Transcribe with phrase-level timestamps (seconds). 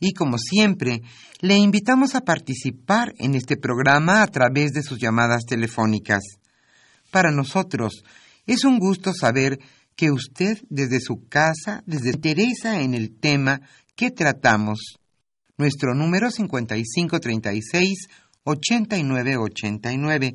[0.00, 1.02] y como siempre,
[1.40, 6.22] le invitamos a participar en este programa a través de sus llamadas telefónicas.
[7.10, 8.02] Para nosotros
[8.46, 9.58] es un gusto saber
[9.94, 13.60] que usted desde su casa, desde interesa en el tema
[13.94, 14.96] que tratamos.
[15.58, 18.08] Nuestro número 5536
[18.44, 20.34] 8989.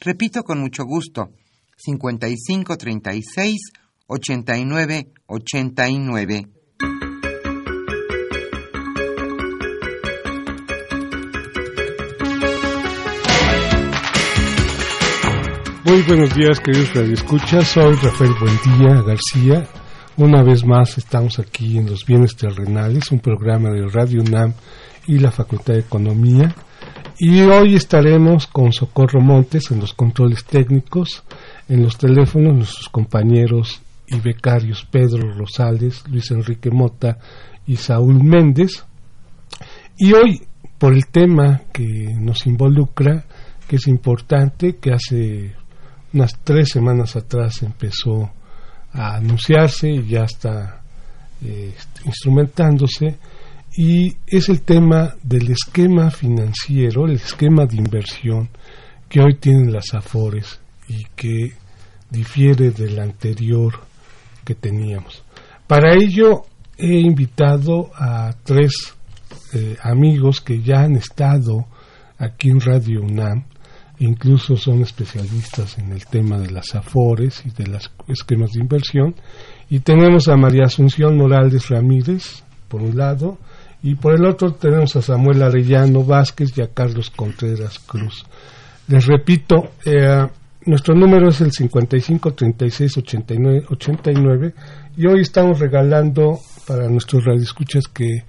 [0.00, 1.32] Repito con mucho gusto,
[1.78, 3.72] 5536
[4.06, 6.48] 8989.
[15.88, 17.68] Muy buenos días, queridos radioescuchas.
[17.68, 19.66] Soy Rafael Buendía García.
[20.18, 24.52] Una vez más estamos aquí en Los Bienes Terrenales, un programa de Radio UNAM
[25.06, 26.54] y la Facultad de Economía.
[27.18, 31.24] Y hoy estaremos con Socorro Montes en los controles técnicos,
[31.70, 37.16] en los teléfonos, nuestros compañeros y becarios Pedro Rosales, Luis Enrique Mota
[37.66, 38.84] y Saúl Méndez.
[39.96, 40.42] Y hoy,
[40.76, 43.24] por el tema que nos involucra,
[43.66, 45.54] que es importante, que hace
[46.12, 48.30] unas tres semanas atrás empezó
[48.92, 50.82] a anunciarse y ya está
[51.42, 51.74] eh,
[52.04, 53.18] instrumentándose
[53.76, 58.48] y es el tema del esquema financiero, el esquema de inversión
[59.08, 61.52] que hoy tienen las AFORES y que
[62.10, 63.80] difiere del anterior
[64.44, 65.22] que teníamos.
[65.66, 66.42] Para ello
[66.76, 68.72] he invitado a tres
[69.52, 71.66] eh, amigos que ya han estado
[72.18, 73.44] aquí en Radio UNAM
[74.00, 79.14] incluso son especialistas en el tema de las afores y de los esquemas de inversión.
[79.68, 83.38] Y tenemos a María Asunción Morales Ramírez, por un lado,
[83.82, 88.24] y por el otro tenemos a Samuel Arellano Vázquez y a Carlos Contreras Cruz.
[88.88, 90.26] Les repito, eh,
[90.66, 94.54] nuestro número es el 55 36 89 89
[94.96, 98.24] y hoy estamos regalando para nuestros radioescuchas que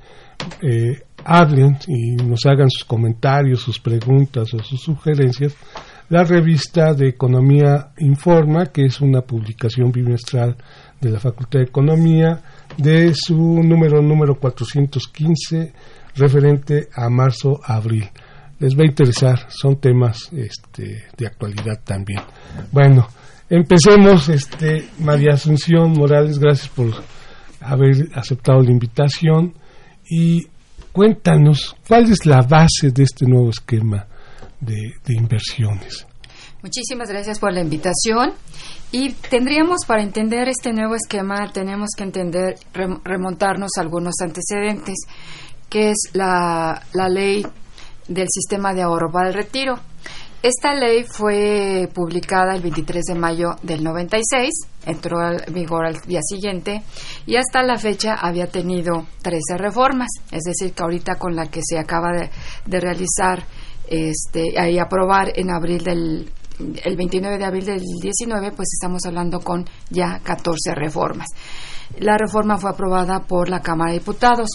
[0.62, 5.56] eh, hablen y nos hagan sus comentarios, sus preguntas o sus sugerencias,
[6.10, 10.58] la revista de Economía Informa, que es una publicación bimestral
[11.00, 12.42] de la Facultad de Economía,
[12.78, 15.74] de su número número 415,
[16.16, 18.10] referente a marzo-abril.
[18.60, 22.22] Les va a interesar, son temas este, de actualidad también.
[22.72, 23.08] Bueno,
[23.50, 26.92] empecemos, este, María Asunción Morales, gracias por
[27.62, 29.54] haber aceptado la invitación
[30.10, 30.48] y
[30.92, 34.08] cuéntanos, ¿cuál es la base de este nuevo esquema
[34.60, 36.06] de, inversiones?
[36.62, 38.34] Muchísimas gracias por la invitación.
[38.92, 42.56] Y tendríamos, para entender este nuevo esquema, tenemos que entender,
[43.04, 44.96] remontarnos a algunos antecedentes,
[45.70, 47.46] que es la, la ley
[48.08, 49.80] del sistema de ahorro para el retiro.
[50.42, 54.50] Esta ley fue publicada el 23 de mayo del 96,
[54.86, 56.82] entró en vigor al día siguiente
[57.26, 61.60] y hasta la fecha había tenido 13 reformas, es decir, que ahorita con la que
[61.62, 63.44] se acaba de, realizar
[63.90, 66.32] este, y aprobar en abril del
[66.84, 71.28] el 29 de abril del 19, pues estamos hablando con ya 14 reformas.
[71.98, 74.50] La reforma fue aprobada por la Cámara de Diputados.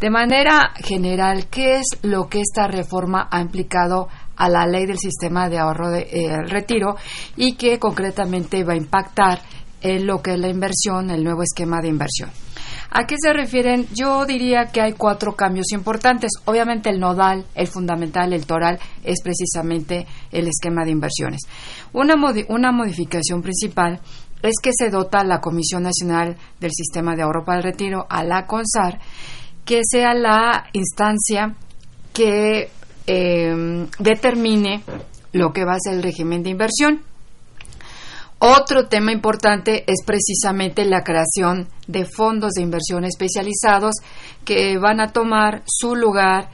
[0.00, 4.08] De manera general, ¿qué es lo que esta reforma ha implicado
[4.40, 6.96] a la ley del sistema de ahorro de eh, retiro
[7.36, 9.42] y que concretamente va a impactar
[9.82, 12.30] en lo que es la inversión, el nuevo esquema de inversión.
[12.90, 13.86] ¿A qué se refieren?
[13.94, 16.32] Yo diría que hay cuatro cambios importantes.
[16.46, 21.42] Obviamente el nodal, el fundamental, el toral, es precisamente el esquema de inversiones.
[21.92, 22.14] Una,
[22.48, 24.00] una modificación principal
[24.42, 28.24] es que se dota la Comisión Nacional del Sistema de Ahorro para el Retiro, a
[28.24, 28.98] la CONSAR,
[29.66, 31.54] que sea la instancia
[32.14, 32.70] que
[33.12, 34.84] eh, determine
[35.32, 37.02] lo que va a ser el régimen de inversión.
[38.38, 43.96] Otro tema importante es precisamente la creación de fondos de inversión especializados
[44.44, 46.50] que van a tomar su lugar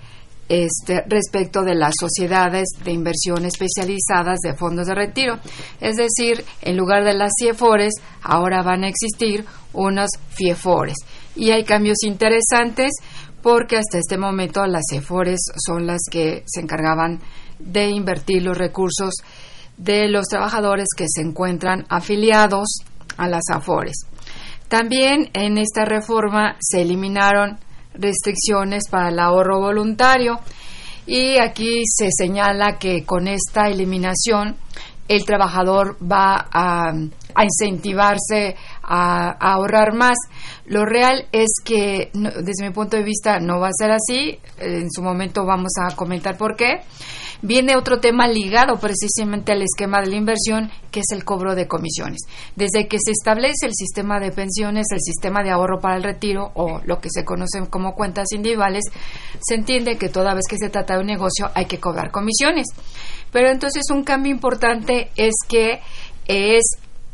[0.48, 5.38] este, respecto de las sociedades de inversión especializadas de fondos de retiro.
[5.80, 7.92] Es decir, en lugar de las CIEFORES,
[8.22, 9.44] ahora van a existir
[9.74, 10.96] unos FIEFORES.
[11.36, 12.92] Y hay cambios interesantes
[13.46, 17.20] porque hasta este momento las CIEFORES son las que se encargaban
[17.60, 19.14] de invertir los recursos
[19.76, 22.80] de los trabajadores que se encuentran afiliados
[23.16, 23.98] a las AFORES.
[24.66, 27.56] También en esta reforma se eliminaron
[27.94, 30.40] restricciones para el ahorro voluntario
[31.06, 34.56] y aquí se señala que con esta eliminación
[35.08, 36.92] el trabajador va a,
[37.44, 40.16] incentivarse a, ahorrar más.
[40.66, 44.38] Lo real es que, desde mi punto de vista, no va a ser así.
[44.58, 46.80] En su momento vamos a comentar por qué
[47.42, 51.68] viene otro tema ligado precisamente al esquema de la inversión, que es el cobro de
[51.68, 52.20] comisiones.
[52.56, 56.50] Desde que se establece el sistema de pensiones, el sistema de ahorro para el retiro
[56.54, 58.84] o lo que se conoce como cuentas individuales,
[59.40, 62.66] se entiende que toda vez que se trata de un negocio hay que cobrar comisiones.
[63.30, 65.80] Pero entonces un cambio importante es que
[66.26, 66.64] es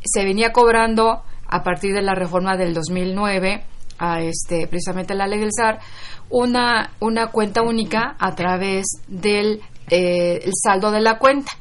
[0.04, 1.22] se venía cobrando
[1.52, 3.64] a partir de la reforma del 2009
[3.99, 5.78] a este precisamente la ley del SAR
[6.31, 9.60] una una cuenta única a través del
[9.90, 11.52] eh, el saldo de la cuenta.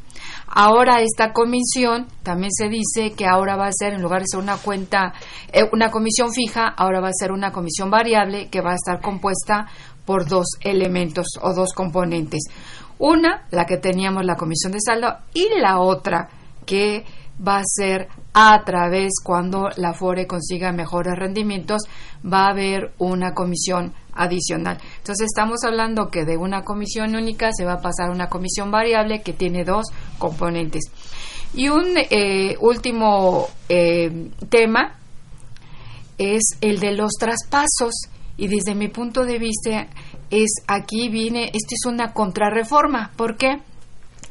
[0.48, 4.40] Ahora esta comisión también se dice que ahora va a ser, en lugar de ser
[4.40, 5.14] una cuenta,
[5.52, 9.02] eh, una comisión fija, ahora va a ser una comisión variable que va a estar
[9.02, 9.68] compuesta
[10.06, 12.44] por dos elementos o dos componentes.
[13.00, 16.30] Una, la que teníamos la comisión de saldo, y la otra
[16.66, 17.06] que
[17.46, 21.82] va a ser a través, cuando la FORE consiga mejores rendimientos,
[22.26, 24.78] va a haber una comisión adicional.
[24.98, 28.72] Entonces estamos hablando que de una comisión única se va a pasar a una comisión
[28.72, 30.84] variable que tiene dos componentes.
[31.54, 34.98] Y un eh, último eh, tema
[36.18, 37.94] es el de los traspasos
[38.38, 39.88] y desde mi punto de vista
[40.30, 43.12] es aquí viene, esto es una contrarreforma.
[43.16, 43.60] ¿Por qué?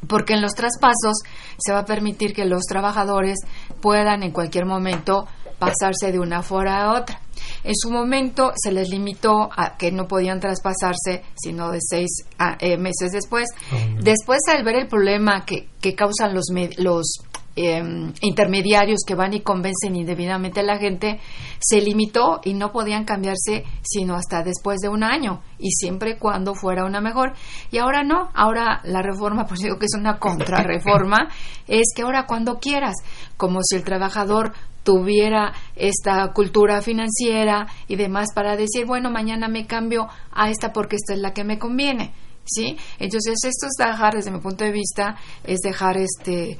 [0.07, 1.17] Porque en los traspasos
[1.57, 3.37] se va a permitir que los trabajadores
[3.81, 5.27] puedan en cualquier momento
[5.59, 7.21] pasarse de una fora a otra.
[7.63, 12.25] En su momento se les limitó a que no podían traspasarse sino de seis
[12.59, 13.47] eh, meses después.
[13.71, 16.45] Ah, después, al ver el problema que, que causan los,
[16.77, 17.19] los
[17.55, 21.19] em, intermediarios que van y convencen indebidamente a la gente,
[21.59, 26.55] se limitó y no podían cambiarse sino hasta después de un año y siempre cuando
[26.55, 27.33] fuera una mejor.
[27.71, 31.29] Y ahora no, ahora la reforma, pues digo que es una contrarreforma,
[31.67, 32.95] es que ahora cuando quieras,
[33.37, 34.53] como si el trabajador
[34.83, 40.95] tuviera esta cultura financiera y demás para decir, bueno, mañana me cambio a esta porque
[40.95, 42.13] esta es la que me conviene.
[42.43, 42.75] ¿Sí?
[42.97, 46.57] Entonces, esto es dejar, desde mi punto de vista, es dejar este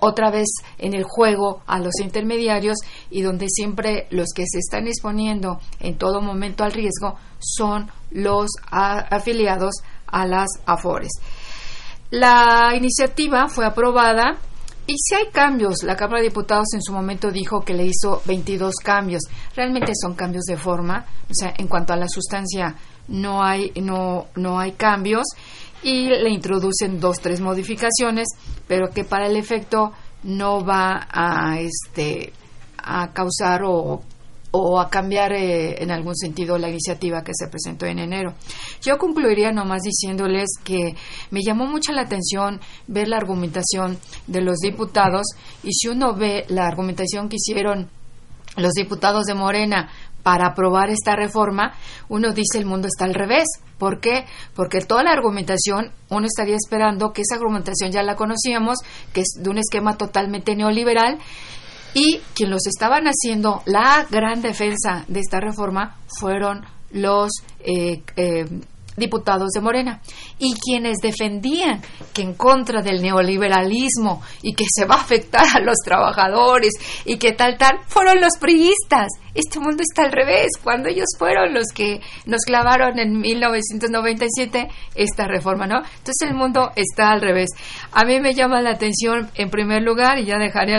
[0.00, 0.48] otra vez
[0.78, 2.78] en el juego a los intermediarios
[3.10, 8.50] y donde siempre los que se están exponiendo en todo momento al riesgo son los
[8.70, 9.76] afiliados
[10.06, 11.12] a las AFORES.
[12.10, 14.38] La iniciativa fue aprobada
[14.86, 18.20] y si hay cambios, la Cámara de Diputados en su momento dijo que le hizo
[18.26, 19.22] 22 cambios.
[19.54, 22.76] Realmente son cambios de forma, o sea, en cuanto a la sustancia
[23.08, 25.26] no hay no no hay cambios
[25.82, 28.28] y le introducen dos tres modificaciones,
[28.66, 32.32] pero que para el efecto no va a este
[32.78, 34.02] a causar o
[34.52, 38.34] o a cambiar eh, en algún sentido la iniciativa que se presentó en enero.
[38.82, 40.94] Yo concluiría nomás diciéndoles que
[41.30, 45.26] me llamó mucha la atención ver la argumentación de los diputados
[45.62, 47.88] y si uno ve la argumentación que hicieron
[48.56, 49.90] los diputados de Morena
[50.22, 51.74] para aprobar esta reforma,
[52.08, 53.46] uno dice el mundo está al revés.
[53.78, 54.24] ¿Por qué?
[54.54, 58.78] Porque toda la argumentación, uno estaría esperando que esa argumentación ya la conocíamos,
[59.12, 61.18] que es de un esquema totalmente neoliberal,
[61.94, 68.46] y quien los estaban haciendo la gran defensa de esta reforma fueron los eh, eh,
[68.96, 70.00] diputados de Morena
[70.38, 71.80] y quienes defendían
[72.12, 76.72] que en contra del neoliberalismo y que se va a afectar a los trabajadores
[77.04, 79.08] y que tal tal fueron los priistas.
[79.34, 85.26] Este mundo está al revés, cuando ellos fueron los que nos clavaron en 1997 esta
[85.26, 85.78] reforma, ¿no?
[85.78, 87.48] Entonces el mundo está al revés.
[87.92, 90.72] A mí me llama la atención en primer lugar y ya dejaré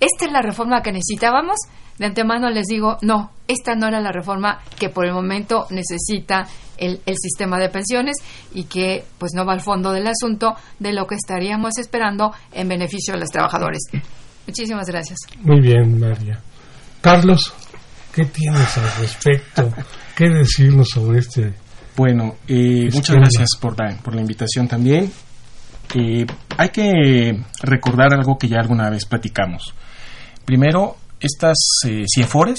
[0.00, 1.56] esta es la reforma que necesitábamos,
[1.98, 6.46] de antemano les digo, no, esta no era la reforma que por el momento necesita
[6.76, 8.16] el, el, sistema de pensiones
[8.54, 12.68] y que pues no va al fondo del asunto de lo que estaríamos esperando en
[12.68, 13.80] beneficio de los trabajadores.
[14.46, 15.18] Muchísimas gracias.
[15.40, 16.40] Muy bien, María.
[17.00, 17.52] Carlos,
[18.14, 19.72] ¿qué tienes al respecto?
[20.16, 21.52] ¿Qué decirnos sobre este?
[21.96, 25.12] Bueno, eh, muchas gracias por la, por la invitación también.
[25.94, 26.26] Eh,
[26.56, 29.74] hay que recordar algo que ya alguna vez platicamos.
[30.44, 31.56] Primero, estas
[31.86, 32.58] eh, CIEFORES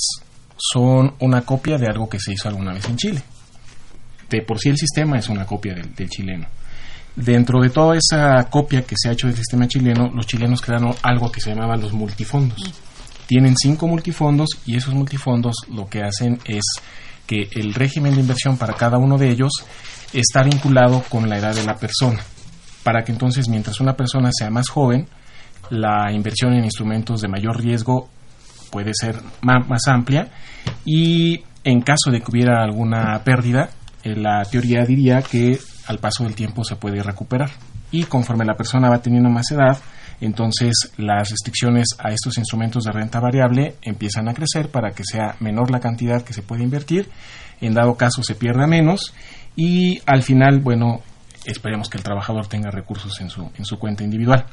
[0.57, 3.21] son una copia de algo que se hizo alguna vez en Chile.
[4.29, 6.47] De por sí el sistema es una copia del, del chileno.
[7.15, 10.95] Dentro de toda esa copia que se ha hecho del sistema chileno, los chilenos crearon
[11.01, 12.61] algo que se llamaba los multifondos.
[13.27, 16.63] Tienen cinco multifondos y esos multifondos lo que hacen es
[17.27, 19.51] que el régimen de inversión para cada uno de ellos
[20.13, 22.19] está vinculado con la edad de la persona,
[22.83, 25.07] para que entonces mientras una persona sea más joven,
[25.69, 28.09] la inversión en instrumentos de mayor riesgo
[28.71, 30.29] puede ser más, amplia
[30.85, 33.69] y en caso de que hubiera alguna pérdida,
[34.03, 37.49] eh, la teoría diría que al paso del tiempo se puede recuperar.
[37.91, 39.77] Y conforme la persona va teniendo más edad,
[40.21, 45.35] entonces las restricciones a estos instrumentos de renta variable empiezan a crecer para que sea
[45.39, 47.09] menor la cantidad que se puede invertir,
[47.61, 49.13] en dado caso se pierda menos
[49.55, 51.01] y al final, bueno,
[51.45, 54.45] esperemos que el trabajador tenga recursos en su, en su cuenta individual.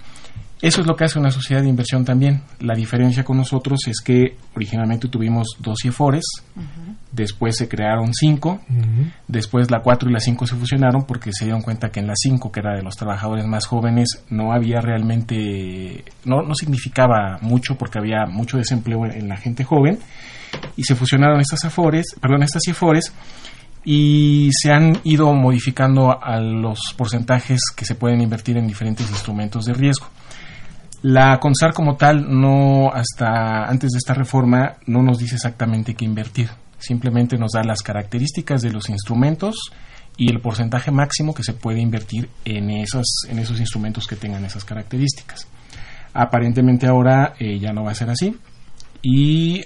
[0.62, 2.42] Eso es lo que hace una sociedad de inversión también.
[2.60, 6.24] La diferencia con nosotros es que originalmente tuvimos dos CIEFORES,
[6.56, 6.96] uh -huh.
[7.12, 9.12] después se crearon cinco, uh -huh.
[9.28, 12.14] después la cuatro y la cinco se fusionaron porque se dieron cuenta que en la
[12.16, 17.76] cinco, que era de los trabajadores más jóvenes, no había realmente, no, no significaba mucho
[17.76, 19.98] porque había mucho desempleo en la gente joven
[20.74, 23.12] y se fusionaron estas AFORES, perdón, estas CIEFORES
[23.84, 29.66] y se han ido modificando a los porcentajes que se pueden invertir en diferentes instrumentos
[29.66, 30.06] de riesgo.
[31.02, 36.04] La CONSAR como tal no hasta antes de esta reforma no nos dice exactamente qué
[36.04, 36.48] invertir.
[36.78, 39.56] Simplemente nos da las características de los instrumentos
[40.16, 44.44] y el porcentaje máximo que se puede invertir en esos, en esos instrumentos que tengan
[44.44, 45.46] esas características.
[46.14, 48.36] Aparentemente ahora eh, ya no va a ser así
[49.02, 49.64] y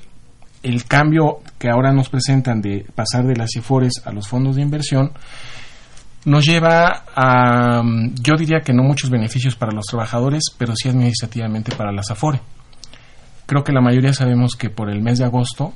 [0.62, 4.62] el cambio que ahora nos presentan de pasar de las CIFORES a los fondos de
[4.62, 5.12] inversión
[6.24, 7.82] nos lleva a,
[8.22, 12.40] yo diría que no muchos beneficios para los trabajadores, pero sí administrativamente para las AFORE.
[13.46, 15.72] Creo que la mayoría sabemos que por el mes de agosto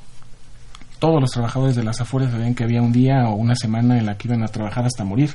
[1.05, 4.07] todos los trabajadores de las AFORE sabían que había un día o una semana en
[4.07, 5.29] la que iban a trabajar hasta morir,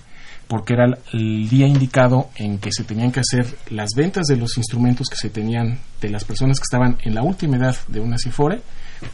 [0.49, 4.57] porque era el día indicado en que se tenían que hacer las ventas de los
[4.57, 8.19] instrumentos que se tenían de las personas que estaban en la última edad de una
[8.19, 8.61] CIFORE,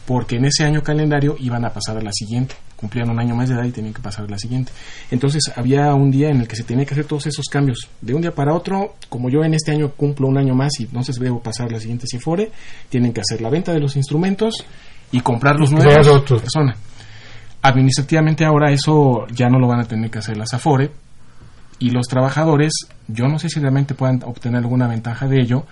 [0.07, 3.49] porque en ese año calendario iban a pasar a la siguiente cumplían un año más
[3.49, 4.71] de edad y tenían que pasar a la siguiente.
[5.09, 7.89] Entonces había un día en el que se tenía que hacer todos esos cambios.
[8.01, 10.83] De un día para otro, como yo en este año cumplo un año más y
[10.83, 12.51] entonces debo pasar a la siguiente CIFORE,
[12.87, 14.63] tienen que hacer la venta de los instrumentos
[15.11, 16.41] y comprar los nuevos otros.
[16.41, 16.75] persona.
[17.61, 20.91] Administrativamente ahora eso ya no lo van a tener que hacer las AFORE
[21.79, 22.73] y los trabajadores,
[23.07, 25.65] yo no sé si realmente puedan obtener alguna ventaja de ello,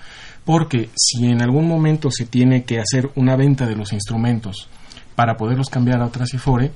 [0.43, 4.69] porque si en algún momento se tiene que hacer una venta de los instrumentos
[5.15, 6.71] para poderlos cambiar a otra CIFORE,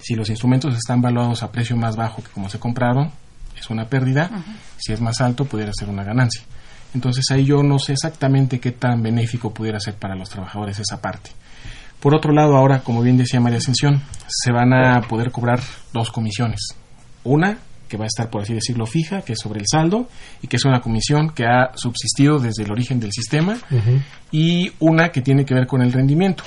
[0.00, 3.10] si los instrumentos están valuados a precio más bajo que como se compraron,
[3.58, 4.30] es una pérdida.
[4.30, 4.56] Uh -huh.
[4.76, 6.42] Si es más alto, pudiera ser una ganancia.
[6.94, 11.00] Entonces ahí yo no sé exactamente qué tan benéfico pudiera ser para los trabajadores esa
[11.00, 11.30] parte.
[12.00, 15.60] Por otro lado, ahora, como bien decía María Ascensión, se van a poder cobrar
[15.92, 16.60] dos comisiones.
[17.24, 20.08] Una que va a estar, por así decirlo, fija, que es sobre el saldo,
[20.42, 24.02] y que es una comisión que ha subsistido desde el origen del sistema, uh -huh.
[24.32, 26.42] y una que tiene que ver con el rendimiento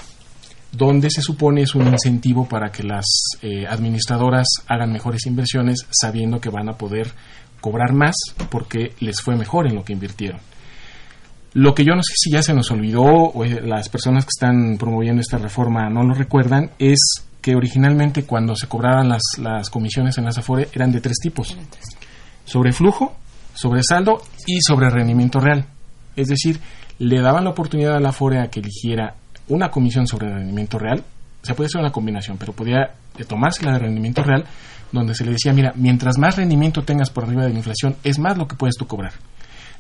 [0.72, 3.06] donde se supone es un incentivo para que las
[3.42, 7.12] eh, administradoras hagan mejores inversiones sabiendo que van a poder
[7.60, 8.16] cobrar más
[8.50, 10.40] porque les fue mejor en lo que invirtieron.
[11.54, 14.78] Lo que yo no sé si ya se nos olvidó o las personas que están
[14.78, 17.00] promoviendo esta reforma no lo recuerdan es
[17.42, 21.58] que originalmente cuando se cobraban las, las comisiones en las Afore eran de tres tipos.
[22.46, 23.16] Sobre flujo,
[23.54, 25.66] sobre saldo y sobre rendimiento real.
[26.16, 26.60] Es decir,
[27.00, 29.16] le daban la oportunidad a la Afore a que eligiera
[29.48, 31.04] una comisión sobre rendimiento real,
[31.42, 32.92] se puede hacer una combinación, pero podía
[33.28, 34.46] tomarse la de rendimiento real,
[34.92, 38.20] donde se le decía, mira, mientras más rendimiento tengas por arriba de la inflación, es
[38.20, 39.14] más lo que puedes tú cobrar.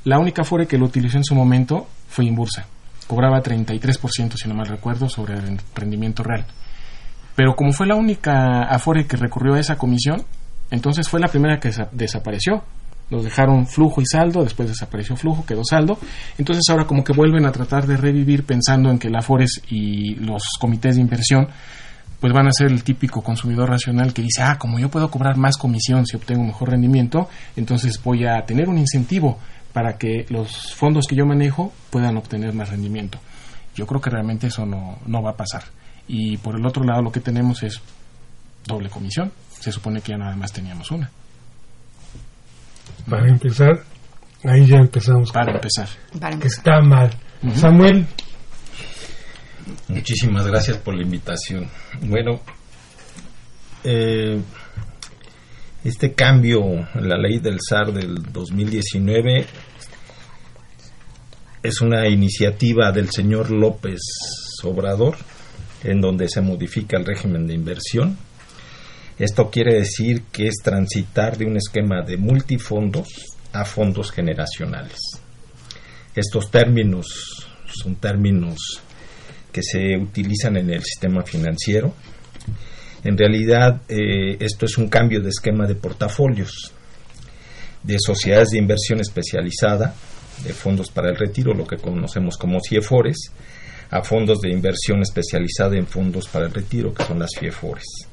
[0.05, 2.65] La única Afore que lo utilizó en su momento fue Inbursa.
[3.07, 6.45] Cobraba 33%, si no mal recuerdo, sobre el rendimiento real.
[7.35, 10.23] Pero como fue la única Afore que recurrió a esa comisión,
[10.71, 12.63] entonces fue la primera que desapareció
[13.09, 15.97] nos dejaron flujo y saldo, después desapareció flujo, quedó saldo.
[16.37, 20.15] Entonces ahora como que vuelven a tratar de revivir pensando en que la Afores y
[20.15, 21.47] los comités de inversión
[22.19, 25.37] pues van a ser el típico consumidor racional que dice, ah, como yo puedo cobrar
[25.37, 29.39] más comisión si obtengo mejor rendimiento, entonces voy a tener un incentivo
[29.73, 33.19] para que los fondos que yo manejo puedan obtener más rendimiento.
[33.75, 35.63] Yo creo que realmente eso no, no va a pasar.
[36.07, 37.81] Y por el otro lado lo que tenemos es
[38.65, 39.31] doble comisión.
[39.59, 41.09] Se supone que ya nada más teníamos una.
[43.09, 43.83] Para empezar,
[44.43, 45.31] ahí ya empezamos.
[45.31, 45.87] Para empezar.
[46.39, 47.11] Que está mal.
[47.55, 48.05] Samuel.
[49.87, 51.67] Muchísimas gracias por la invitación.
[52.01, 52.39] Bueno,
[53.83, 54.41] eh,
[55.83, 56.61] este cambio
[56.93, 59.45] en la ley del SAR del 2019
[61.63, 63.99] es una iniciativa del señor López
[64.63, 65.15] Obrador
[65.83, 68.17] en donde se modifica el régimen de inversión.
[69.17, 73.07] Esto quiere decir que es transitar de un esquema de multifondos
[73.53, 74.99] a fondos generacionales.
[76.15, 78.81] Estos términos son términos
[79.51, 81.93] que se utilizan en el sistema financiero.
[83.03, 86.73] En realidad, eh, esto es un cambio de esquema de portafolios
[87.83, 89.93] de sociedades de inversión especializada,
[90.43, 93.31] de fondos para el retiro, lo que conocemos como CIEFORES,
[93.91, 98.07] a fondos de inversión especializada en fondos para el retiro, que son las FIEFORES.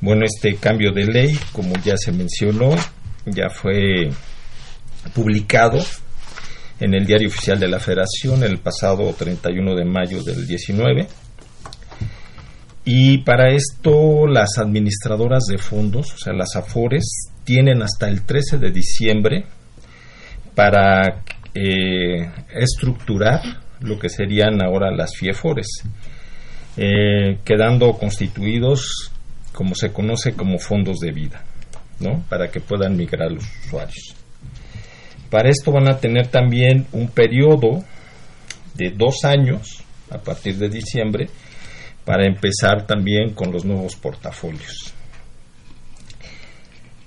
[0.00, 2.74] Bueno, este cambio de ley, como ya se mencionó,
[3.26, 4.10] ya fue
[5.14, 5.78] publicado
[6.80, 11.06] en el Diario Oficial de la Federación el pasado 31 de mayo del 19.
[12.84, 18.58] Y para esto las administradoras de fondos, o sea, las AFORES, tienen hasta el 13
[18.58, 19.44] de diciembre
[20.54, 21.22] para
[21.54, 23.40] eh, estructurar
[23.80, 25.84] lo que serían ahora las FIEFORES,
[26.76, 29.12] eh, quedando constituidos
[29.52, 31.44] como se conoce como fondos de vida,
[32.00, 32.24] ¿no?
[32.28, 34.14] Para que puedan migrar los usuarios.
[35.30, 37.84] Para esto van a tener también un periodo
[38.74, 41.28] de dos años a partir de diciembre
[42.04, 44.92] para empezar también con los nuevos portafolios.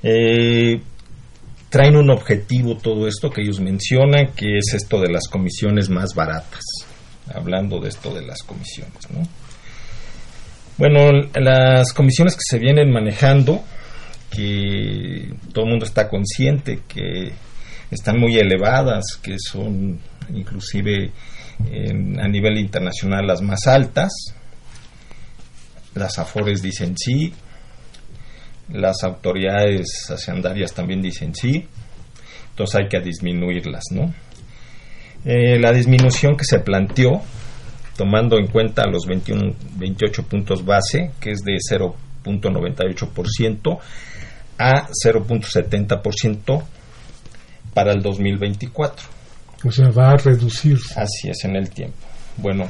[0.03, 0.79] Eh,
[1.69, 6.13] traen un objetivo todo esto que ellos mencionan, que es esto de las comisiones más
[6.13, 6.63] baratas,
[7.33, 9.09] hablando de esto de las comisiones.
[9.09, 9.27] ¿no?
[10.77, 13.63] Bueno, las comisiones que se vienen manejando,
[14.29, 17.31] que todo el mundo está consciente que
[17.91, 19.99] están muy elevadas, que son
[20.33, 21.11] inclusive
[22.19, 24.11] a nivel internacional las más altas.
[25.95, 27.33] Las AFORES dicen sí,
[28.69, 31.65] las autoridades hacendarias también dicen sí,
[32.49, 34.13] entonces hay que disminuirlas, ¿no?
[35.25, 37.21] Eh, la disminución que se planteó,
[37.97, 43.79] tomando en cuenta los 21, 28 puntos base, que es de 0.98%
[44.57, 46.63] a 0.70%,
[47.75, 49.05] para el 2024.
[49.65, 50.79] O sea, va a reducir.
[50.95, 51.97] Así es, en el tiempo.
[52.37, 52.67] Bueno,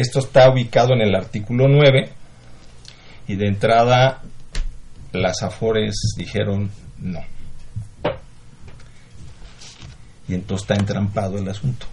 [0.00, 2.08] esto está ubicado en el artículo 9
[3.28, 4.22] y de entrada
[5.12, 7.20] las AFORES dijeron no.
[10.28, 11.86] Y entonces está entrampado el asunto.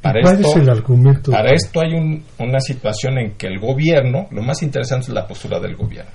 [0.00, 1.30] Para ¿Cuál esto, es el argumento?
[1.32, 5.58] Para esto hay una situación en que el gobierno, lo más interesante es la postura
[5.58, 6.12] del gobierno.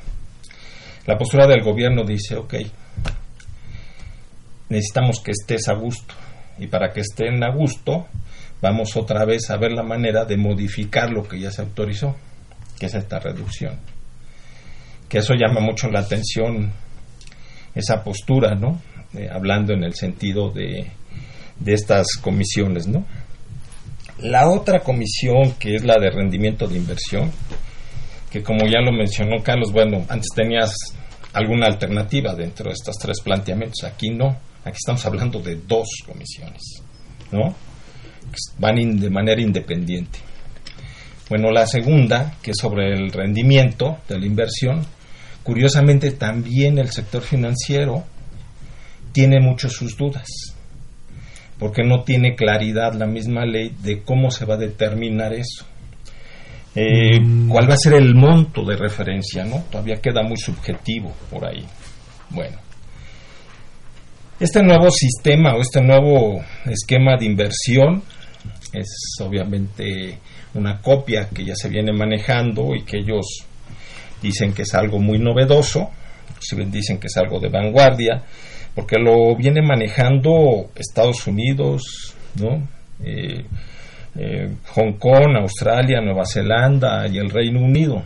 [1.06, 2.54] La postura del gobierno dice, ok,
[4.70, 6.13] necesitamos que estés a gusto.
[6.60, 8.08] Y para que estén a gusto,
[8.62, 12.15] vamos otra vez a ver la manera de modificar lo que ya se autorizó,
[12.80, 13.80] que es esta reducción.
[15.10, 16.71] Que eso llama mucho la atención,
[17.76, 18.82] esa postura, ¿no?
[19.13, 20.88] Eh, hablando en el sentido de,
[21.60, 23.06] de estas comisiones, ¿no?
[24.19, 27.32] La otra comisión, que es la de rendimiento de inversión,
[28.30, 30.74] que como ya lo mencionó Carlos, bueno, antes tenías
[31.34, 36.84] alguna alternativa dentro de estos tres planteamientos, aquí no Aquí estamos hablando de dos comisiones,
[37.32, 37.56] ¿no?
[38.58, 40.20] Van de manera independiente.
[41.30, 44.86] Bueno, la segunda, que es sobre el rendimiento de la inversión,
[45.44, 48.04] curiosamente también el sector financiero
[49.13, 50.28] tiene muchas sus dudas,
[51.58, 55.65] porque no tiene claridad la misma ley de cómo se va a determinar eso.
[56.76, 57.50] Eh, mm.
[57.50, 59.44] ¿Cuál va a ser el monto de referencia?
[59.44, 59.63] ¿no?
[59.70, 61.65] Todavía queda muy subjetivo por ahí.
[62.30, 62.58] Bueno,
[64.39, 68.04] este nuevo sistema o este nuevo esquema de inversión
[68.73, 70.19] es obviamente
[70.53, 73.45] una copia que ya se viene manejando y que ellos
[74.21, 75.89] dicen que es algo muy novedoso,
[76.67, 78.23] dicen que es algo de vanguardia,
[78.73, 82.67] porque lo viene manejando Estados Unidos, ¿no?
[83.03, 83.45] Eh,
[84.15, 88.03] eh, Hong Kong, Australia, Nueva Zelanda y el Reino Unido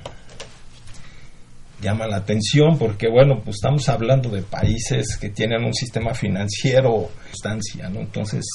[1.82, 7.10] llama la atención porque, bueno, pues estamos hablando de países que tienen un sistema financiero
[7.32, 8.00] estancia, ¿no?
[8.00, 8.46] Entonces,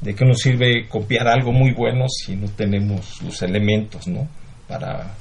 [0.00, 4.26] ¿de qué nos sirve copiar algo muy bueno si no tenemos los elementos, ¿no?
[4.66, 5.14] Para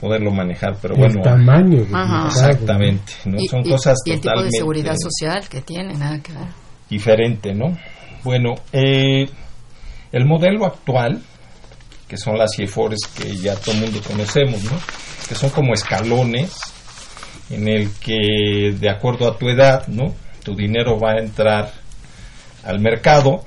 [0.00, 1.14] poderlo manejar, pero bueno.
[1.16, 1.82] El tamaño.
[2.26, 3.38] Exactamente, ¿no?
[3.48, 6.48] Son cosas y el tipo de seguridad social que tiene, nada que ver.
[6.88, 7.76] diferente, ¿no?
[8.24, 9.28] Bueno, eh,
[10.12, 11.22] el modelo actual,
[12.08, 14.78] que son las CIEFORES que ya todo el mundo conocemos, ¿no?
[15.28, 16.56] Que son como escalones
[17.50, 20.14] en el que, de acuerdo a tu edad, ¿no?
[20.42, 21.72] Tu dinero va a entrar
[22.64, 23.44] al mercado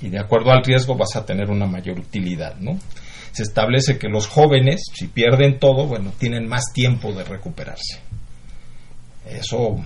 [0.00, 2.78] y de acuerdo al riesgo vas a tener una mayor utilidad, ¿no?
[3.32, 8.00] Se establece que los jóvenes, si pierden todo, bueno, tienen más tiempo de recuperarse.
[9.28, 9.76] Eso,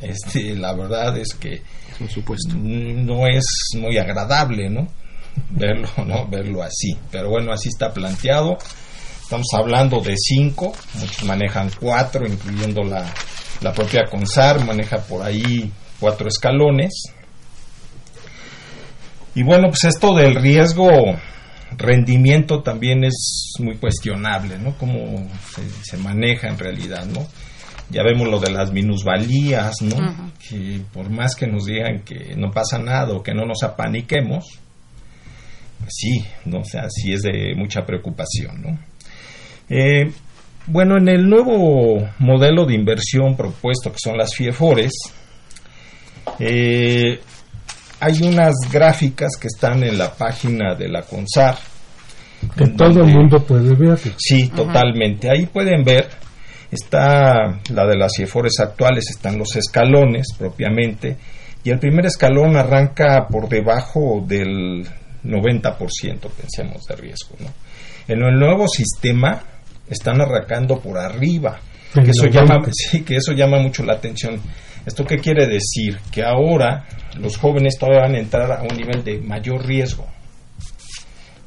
[0.00, 1.62] este, la verdad es que
[2.08, 2.54] supuesto.
[2.56, 3.44] no es
[3.76, 4.88] muy agradable, ¿no?
[5.50, 6.26] Verlo, ¿no?
[6.28, 6.96] Verlo así.
[7.10, 8.58] Pero bueno, así está planteado.
[9.22, 13.10] Estamos hablando de cinco, muchos manejan cuatro, incluyendo la,
[13.62, 16.92] la propia CONSAR, maneja por ahí cuatro escalones.
[19.34, 20.88] Y bueno, pues esto del riesgo
[21.76, 24.76] rendimiento también es muy cuestionable, ¿no?
[24.76, 25.26] Cómo
[25.82, 27.26] se, maneja en realidad, ¿no?
[27.90, 30.32] Ya vemos lo de las minusvalías, ¿no?
[30.48, 34.44] Que por más que nos digan que no pasa nada o que no nos apaniquemos,
[35.78, 36.60] pues sí, ¿no?
[36.60, 38.78] O sea, sí es de mucha preocupación, ¿no?
[39.68, 40.12] Eh,
[40.66, 44.92] bueno, en el nuevo modelo de inversión propuesto, que son las FIEFORES,
[46.38, 47.18] eh,
[48.04, 51.54] hay unas gráficas que están en la página de la CONSAR.
[52.56, 53.96] Que todo el mundo puede ver.
[54.18, 55.30] Sí, totalmente.
[55.30, 56.08] Ahí pueden ver,
[56.68, 61.16] está la de las CIEFORES actuales, están los escalones propiamente,
[61.62, 64.84] y el primer escalón arranca por debajo del
[65.22, 65.76] 90%,
[66.36, 67.36] pensemos, de riesgo.
[67.38, 67.50] ¿no?
[68.08, 69.40] En el nuevo sistema
[69.88, 71.60] están arrancando por arriba,
[71.94, 74.40] que eso, llama, sí, que eso llama mucho la atención.
[74.84, 75.98] ¿Esto qué quiere decir?
[76.10, 76.86] Que ahora
[77.18, 80.06] los jóvenes todavía van a entrar a un nivel de mayor riesgo.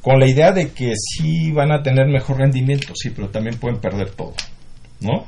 [0.02, 3.80] Con la idea de que sí van a tener mejor rendimiento, sí, pero también pueden
[3.80, 4.34] perder todo.
[5.02, 5.26] ¿No?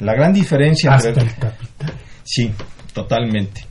[0.00, 0.94] La gran diferencia.
[0.94, 1.92] Hasta el capital.
[2.24, 2.50] Sí,
[2.92, 3.64] totalmente.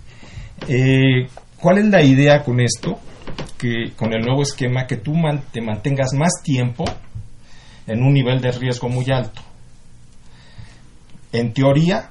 [0.67, 1.27] Eh,
[1.59, 2.99] ¿Cuál es la idea con esto?
[3.57, 5.13] Que con el nuevo esquema, que tú
[5.51, 6.85] te mantengas más tiempo
[7.87, 9.41] en un nivel de riesgo muy alto.
[11.31, 12.09] En teoría,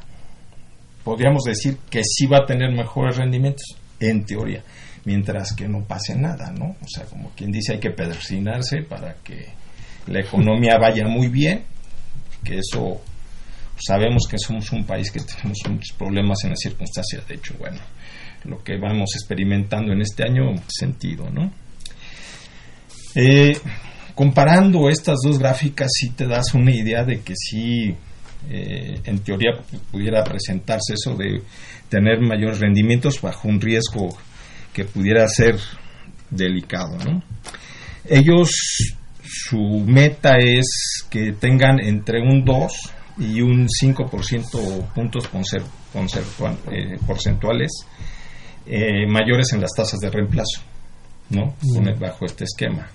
[1.07, 4.65] podríamos decir que sí va a tener mejores rendimientos, en teoría,
[5.05, 6.75] mientras que no pase nada, ¿no?
[6.83, 9.51] O sea, como quien dice, hay que pedrecinarse para que
[10.09, 11.63] la economía vaya muy bien,
[12.43, 13.01] que eso
[13.79, 17.79] sabemos que somos un país que tenemos muchos problemas en las circunstancias, de hecho, bueno,
[18.43, 21.53] lo que vamos experimentando en este año sentido, ¿no?
[23.15, 23.57] Eh,
[24.17, 27.95] comparando estas dos gráficas sí te das una idea de que sí
[28.49, 29.53] eh, en teoría
[29.91, 31.43] pudiera presentarse eso de
[31.89, 34.17] tener mayores rendimientos bajo un riesgo
[34.73, 35.57] que pudiera ser
[36.31, 36.99] delicado.
[36.99, 37.23] ¿no?
[38.05, 38.51] Ellos,
[39.23, 42.73] su meta es que tengan entre un 2
[43.19, 45.25] y un 5% puntos
[46.71, 47.71] eh, porcentuales
[48.67, 50.61] eh, mayores en las tasas de reemplazo,
[51.31, 51.55] ¿no?
[51.99, 52.87] Bajo este esquema.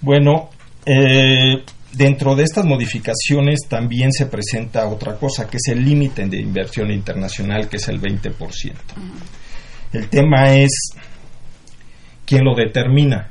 [0.00, 0.50] Bueno,
[0.86, 6.38] eh, Dentro de estas modificaciones también se presenta otra cosa, que es el límite de
[6.38, 8.72] inversión internacional, que es el 20%.
[9.92, 10.90] El tema es
[12.26, 13.30] quién lo determina.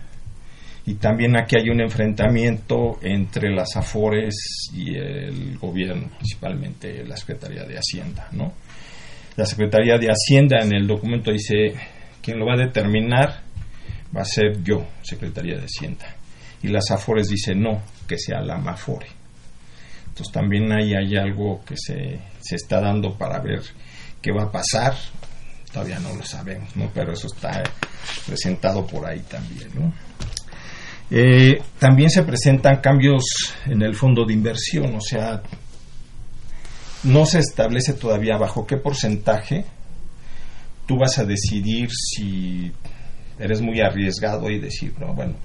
[0.88, 7.64] Y también aquí hay un enfrentamiento entre las AFORES y el gobierno, principalmente la Secretaría
[7.64, 8.28] de Hacienda.
[8.32, 8.54] ¿no?
[9.36, 11.76] La Secretaría de Hacienda en el documento dice,
[12.22, 13.42] quien lo va a determinar
[14.16, 16.18] va a ser yo, Secretaría de Hacienda
[16.62, 19.08] y las Afores dice no, que sea la Mafore.
[20.08, 23.62] Entonces también ahí hay algo que se, se está dando para ver
[24.22, 24.96] qué va a pasar.
[25.72, 26.90] Todavía no lo sabemos, ¿no?
[26.94, 27.62] pero eso está
[28.26, 29.70] presentado por ahí también.
[29.76, 29.94] ¿no?
[31.12, 33.24] Eh, también se presentan cambios
[33.66, 35.42] en el fondo de inversión, o sea,
[37.04, 39.66] no se establece todavía bajo qué porcentaje
[40.88, 42.72] tú vas a decidir si
[43.38, 45.36] eres muy arriesgado y decir, no, bueno,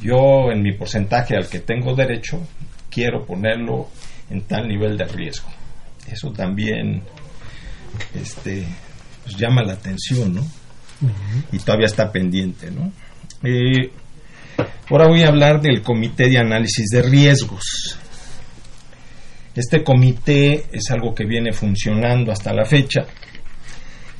[0.00, 2.40] yo en mi porcentaje al que tengo derecho
[2.90, 3.88] quiero ponerlo
[4.30, 5.48] en tal nivel de riesgo.
[6.10, 7.02] Eso también
[8.14, 8.64] este,
[9.24, 10.46] pues llama la atención, ¿no?
[11.52, 12.90] Y todavía está pendiente, ¿no?
[13.42, 13.90] Eh,
[14.90, 17.98] ahora voy a hablar del Comité de Análisis de Riesgos.
[19.54, 23.06] Este comité es algo que viene funcionando hasta la fecha,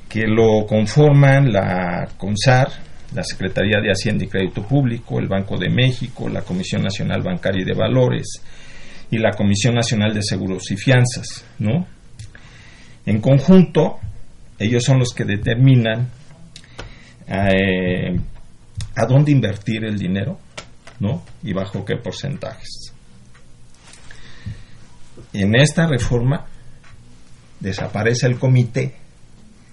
[0.09, 5.71] que lo conforman la CONSAR, la Secretaría de Hacienda y Crédito Público, el Banco de
[5.71, 8.43] México, la Comisión Nacional Bancaria y de Valores
[9.11, 11.87] y la Comisión Nacional de Seguros y Fianzas, ¿no?
[13.07, 13.99] En conjunto,
[14.59, 16.11] ellos son los que determinan
[17.27, 18.15] eh,
[18.97, 20.39] a dónde invertir el dinero,
[21.01, 21.23] ¿no?
[21.43, 22.93] Y bajo qué porcentajes.
[25.33, 26.47] En esta reforma
[27.61, 28.98] desaparece el comité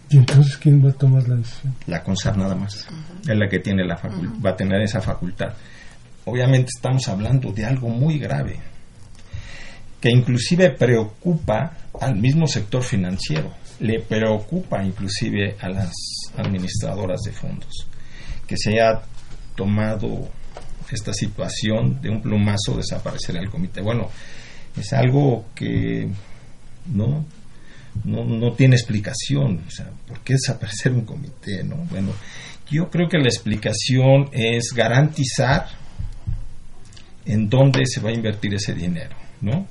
[0.09, 1.75] ¿Y entonces quién va a tomar la decisión?
[1.87, 2.87] La CONSAR nada más.
[3.21, 5.53] Es la que tiene la va a tener esa facultad.
[6.25, 8.59] Obviamente estamos hablando de algo muy grave,
[10.01, 15.91] que inclusive preocupa al mismo sector financiero, le preocupa inclusive a las
[16.37, 17.87] administradoras de fondos,
[18.47, 19.01] que se haya
[19.55, 20.29] tomado
[20.91, 23.81] esta situación de un plumazo desaparecer el comité.
[23.81, 24.09] Bueno,
[24.75, 26.07] es algo que
[26.87, 27.25] no,
[28.03, 29.63] no, no tiene explicación.
[29.67, 31.63] O sea, ¿por qué desaparecer un comité?
[31.63, 31.77] ¿no?
[31.89, 32.11] Bueno,
[32.69, 35.67] yo creo que la explicación es garantizar
[37.25, 39.67] en dónde se va a invertir ese dinero, ¿no?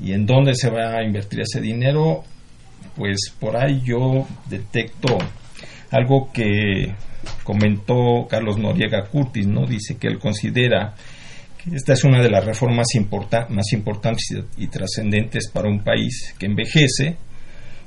[0.00, 2.24] Y en dónde se va a invertir ese dinero,
[2.96, 5.18] pues por ahí yo detecto
[5.90, 6.94] algo que
[7.44, 9.66] comentó Carlos Noriega Curtis, ¿no?
[9.66, 10.94] Dice que él considera
[11.62, 12.88] que esta es una de las reformas
[13.48, 17.16] más importantes y trascendentes para un país que envejece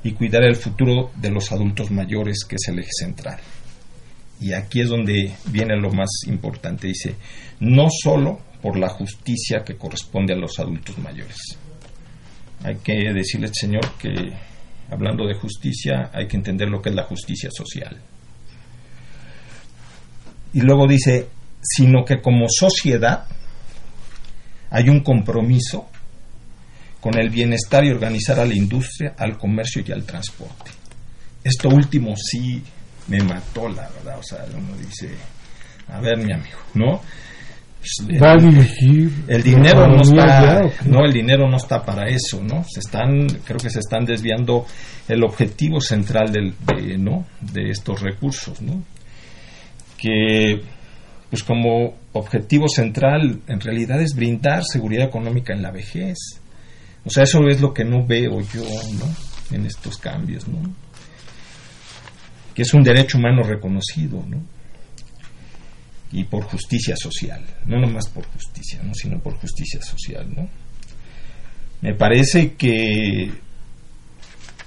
[0.02, 3.38] y cuidar el futuro de los adultos mayores, que es el eje central.
[4.40, 6.86] Y aquí es donde viene lo más importante.
[6.86, 7.16] Dice,
[7.60, 11.36] no solo por la justicia que corresponde a los adultos mayores.
[12.62, 14.10] Hay que decirle al Señor que,
[14.90, 18.00] hablando de justicia, hay que entender lo que es la justicia social.
[20.52, 21.28] Y luego dice,
[21.62, 23.26] sino que como sociedad
[24.70, 25.89] hay un compromiso
[27.00, 30.70] con el bienestar y organizar a la industria, al comercio y al transporte.
[31.42, 32.62] Esto último sí
[33.08, 34.18] me mató, la verdad.
[34.18, 35.10] O sea, uno dice,
[35.88, 37.00] a ver, mi amigo, ¿no?
[38.22, 42.62] va a dirigir el dinero no está no el dinero no está para eso no
[42.64, 44.66] se están creo que se están desviando
[45.08, 48.82] el objetivo central del, de no de estos recursos no
[49.96, 50.60] que
[51.30, 56.18] pues como objetivo central en realidad es brindar seguridad económica en la vejez
[57.04, 58.64] o sea eso es lo que no veo yo
[58.98, 60.58] no en estos cambios no
[62.54, 64.42] que es un derecho humano reconocido no
[66.12, 68.94] y por justicia social, no nomás por justicia, ¿no?
[68.94, 70.26] sino por justicia social.
[70.34, 70.48] ¿no?
[71.80, 73.30] Me parece que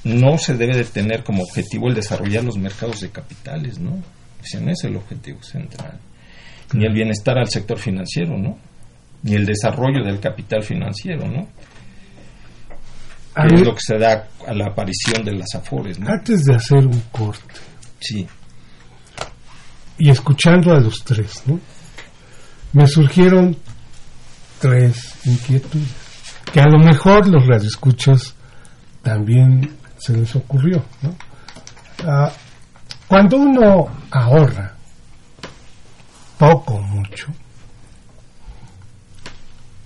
[0.06, 4.02] no se debe de tener como objetivo el desarrollar los mercados de capitales, ¿no?
[4.44, 6.00] Ese no es el objetivo central.
[6.74, 8.58] Ni el bienestar al sector financiero, ¿no?
[9.22, 11.48] Ni el desarrollo del capital financiero, ¿no?
[13.36, 16.10] Es lo que se da a la aparición de las afores, ¿no?
[16.10, 17.54] Antes de hacer un corte.
[18.00, 18.28] Sí
[19.98, 21.60] y escuchando a los tres, ¿no?
[22.74, 23.56] Me surgieron
[24.60, 26.04] tres inquietudes
[26.52, 28.36] que a lo mejor los radioescuchas
[29.02, 31.16] también se les ocurrió, ¿no?
[32.06, 32.32] Ah,
[33.08, 34.76] cuando uno ahorra
[36.38, 37.28] poco o mucho,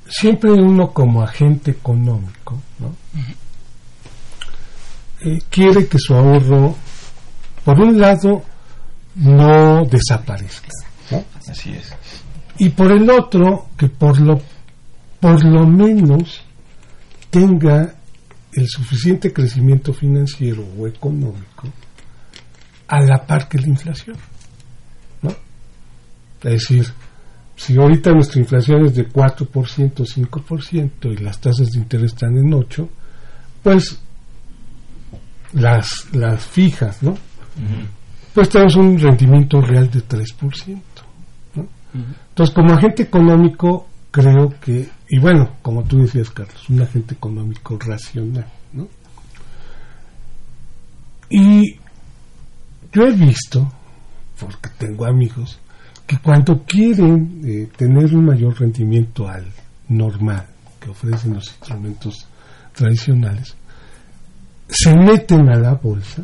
[0.08, 2.96] siempre uno como agente económico, ¿no?
[5.22, 6.76] Eh, quiere que su ahorro,
[7.66, 8.44] por un lado,
[9.16, 10.70] no desaparezca.
[11.50, 11.94] Así es.
[12.60, 14.42] Y por el otro, que por lo,
[15.20, 16.44] por lo menos
[17.30, 17.96] tenga
[18.54, 21.68] el suficiente crecimiento financiero o económico
[22.88, 24.18] a la par que la inflación.
[25.22, 25.30] ¿no?
[26.44, 26.94] Es decir,
[27.58, 32.52] si ahorita nuestra inflación es de 4%, 5% y las tasas de interés están en
[32.52, 32.88] 8%,
[33.64, 34.00] pues
[35.54, 37.18] las, las fijas, ¿no?
[38.34, 40.80] pues tenemos un rendimiento real de 3%.
[42.30, 47.80] Entonces, como agente económico, creo que, y bueno, como tú decías, Carlos, un agente económico
[47.80, 48.46] racional.
[48.74, 48.88] ¿no?
[51.32, 51.80] Y
[52.94, 53.68] yo he visto,
[54.40, 55.60] porque tengo amigos,
[56.08, 59.46] que cuando quieren eh, tener un mayor rendimiento al
[59.90, 60.46] normal
[60.80, 62.26] que ofrecen los instrumentos
[62.74, 63.56] tradicionales,
[64.70, 66.24] se meten a la bolsa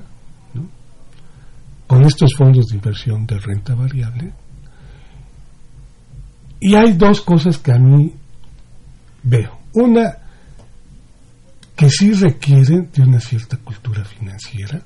[1.86, 4.34] con estos fondos de inversión de renta variable.
[6.60, 8.14] Y hay dos cosas que a mí
[9.22, 9.60] veo.
[9.74, 10.18] Una,
[11.76, 14.82] que sí requieren de una cierta cultura financiera.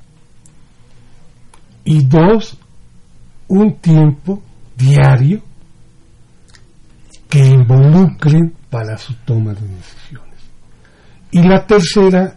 [1.84, 2.58] Y dos,
[3.48, 4.42] un tiempo
[4.78, 5.42] diario
[7.30, 10.40] que involucren para su toma de decisiones.
[11.32, 12.36] Y la tercera,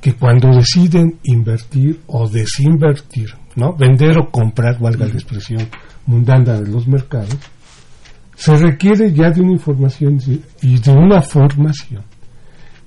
[0.00, 3.74] que cuando deciden invertir o desinvertir ¿no?
[3.74, 5.68] Vender o comprar, valga la expresión
[6.06, 7.36] mundana de los mercados,
[8.36, 10.18] se requiere ya de una información
[10.62, 12.04] y de una formación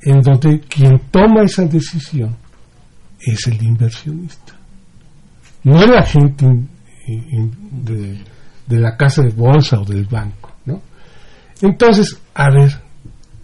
[0.01, 2.35] en donde quien toma esa decisión
[3.19, 4.53] es el inversionista,
[5.65, 6.47] no el agente
[7.83, 8.17] de,
[8.67, 10.51] de, la casa de bolsa o del banco.
[10.65, 10.81] ¿no?
[11.61, 12.71] Entonces, a ver,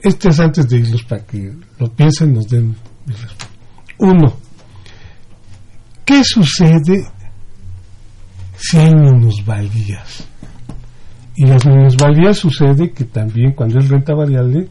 [0.02, 2.76] este es antes de irlos para que lo piensen, nos den
[4.00, 4.38] Uno,
[6.06, 7.06] ¿Qué ¿qué sucede
[8.56, 10.28] si hay minusvalías?
[11.36, 14.68] Y las minusvalías sucede que también cuando es renta variable,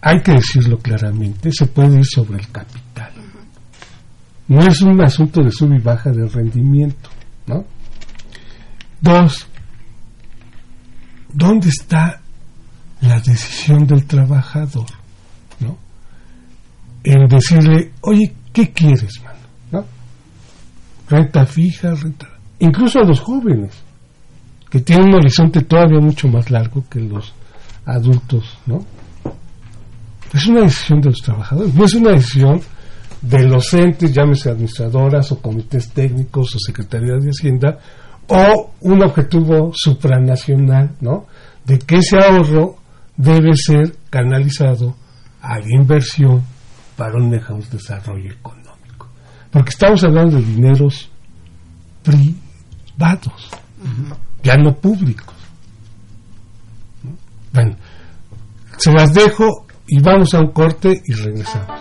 [0.00, 3.12] hay que decirlo claramente, se puede ir sobre el capital.
[4.48, 7.10] No es un asunto de sub y baja de rendimiento,
[7.46, 7.64] ¿no?
[9.00, 9.46] Dos,
[11.32, 12.20] ¿dónde está
[13.00, 14.86] la decisión del trabajador?
[15.60, 15.76] ¿No?
[17.04, 19.38] En decirle, oye, ¿qué quieres, mano?
[19.72, 19.84] ¿No?
[21.08, 22.28] Renta fija, renta.
[22.58, 23.82] Incluso a los jóvenes,
[24.70, 27.34] que tienen un horizonte todavía mucho más largo que los
[27.84, 28.84] adultos, ¿no?
[30.32, 32.60] Es una decisión de los trabajadores, no es una decisión
[33.20, 37.78] de los entes, llámese administradoras o comités técnicos o secretarías de Hacienda,
[38.30, 41.26] o un objetivo supranacional, ¿no?
[41.64, 42.76] De que ese ahorro
[43.16, 44.94] debe ser canalizado
[45.42, 46.42] a la inversión
[46.96, 49.08] para un mejor desarrollo económico.
[49.50, 51.10] Porque estamos hablando de dineros
[52.02, 53.50] privados,
[54.42, 55.34] ya no públicos.
[57.52, 57.76] Bueno,
[58.76, 61.80] se las dejo y vamos a un corte y regresamos.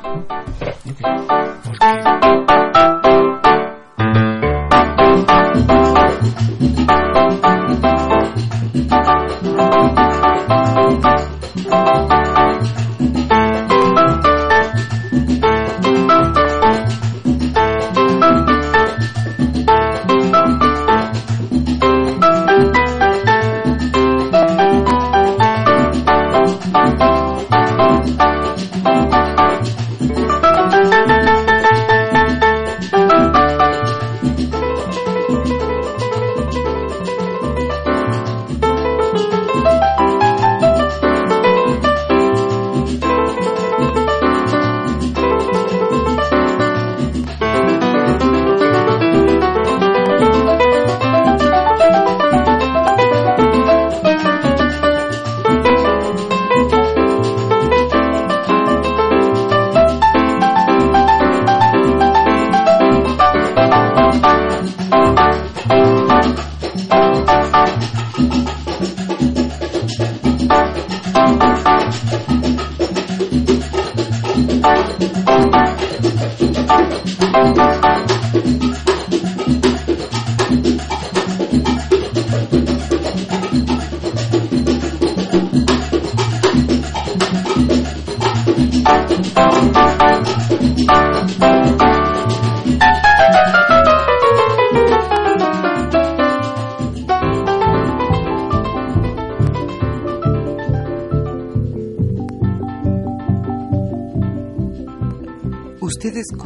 [75.00, 75.16] Thank
[77.58, 77.79] you.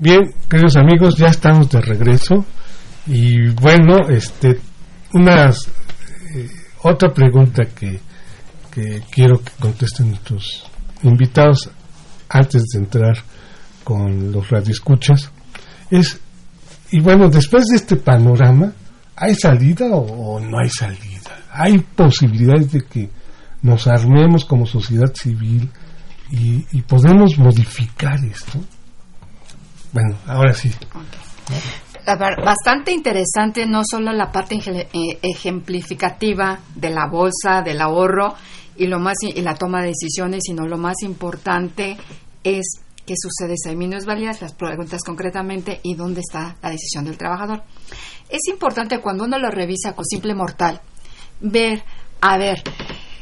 [0.00, 2.44] Bien, queridos amigos, ya estamos de regreso
[3.04, 4.60] y bueno, este,
[5.12, 5.66] unas
[6.36, 6.48] eh,
[6.84, 7.98] otra pregunta que,
[8.70, 10.70] que quiero que contesten nuestros
[11.02, 11.68] invitados
[12.28, 13.16] antes de entrar
[13.82, 15.32] con los radioescuchas
[15.90, 16.20] es
[16.92, 18.72] y bueno, después de este panorama,
[19.16, 21.40] ¿hay salida o, no hay salida?
[21.50, 23.10] ¿Hay posibilidades de que
[23.62, 25.68] nos armemos como sociedad civil
[26.30, 28.60] y, y podemos modificar esto?
[29.92, 30.70] Bueno, ahora sí.
[32.44, 38.34] Bastante interesante no solo la parte eh, ejemplificativa de la bolsa, del ahorro
[38.76, 41.96] y, lo más, y la toma de decisiones, sino lo más importante
[42.44, 47.18] es qué sucede si hay minusvalías, las preguntas concretamente y dónde está la decisión del
[47.18, 47.62] trabajador.
[48.28, 50.80] Es importante cuando uno lo revisa con simple mortal,
[51.40, 51.82] ver,
[52.20, 52.62] a ver,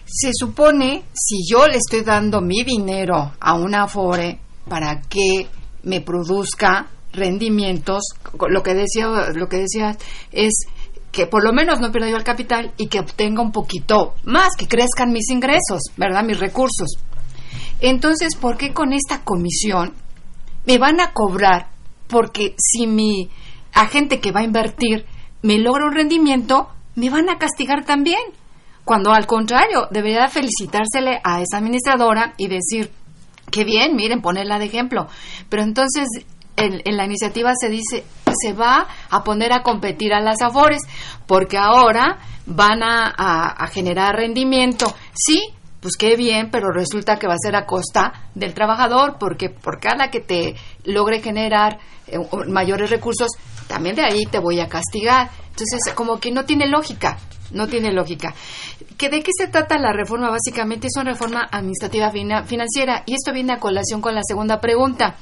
[0.04, 5.48] se supone si yo le estoy dando mi dinero a una Afore para que
[5.86, 8.02] me produzca rendimientos,
[8.48, 9.96] lo que decía, lo que decía
[10.32, 10.66] es
[11.12, 14.56] que por lo menos no pierda yo el capital y que obtenga un poquito más,
[14.58, 16.24] que crezcan mis ingresos, ¿verdad?
[16.24, 16.98] Mis recursos.
[17.80, 19.94] Entonces, ¿por qué con esta comisión
[20.66, 21.68] me van a cobrar?
[22.08, 23.30] Porque si mi
[23.72, 25.06] agente que va a invertir
[25.42, 28.20] me logra un rendimiento, me van a castigar también.
[28.84, 32.90] Cuando al contrario, debería felicitársele a esa administradora y decir,
[33.50, 35.08] qué bien, miren, ponerla de ejemplo.
[35.48, 36.06] Pero entonces
[36.56, 38.04] en, la iniciativa se dice
[38.42, 40.82] se va a poner a competir a las afores
[41.26, 44.94] porque ahora van a, generar rendimiento.
[45.14, 45.40] Sí,
[45.80, 49.80] pues qué bien, pero resulta que va a ser a costa del trabajador, porque por
[49.80, 52.18] cada que te logre generar eh,
[52.48, 53.28] mayores recursos,
[53.66, 55.30] también de ahí te voy a castigar.
[55.50, 57.18] Entonces, como que no tiene lógica,
[57.50, 58.34] no tiene lógica.
[58.96, 60.30] ¿Que ¿De qué se trata la reforma?
[60.30, 65.16] Básicamente es una reforma administrativa financiera y esto viene a colación con la segunda pregunta.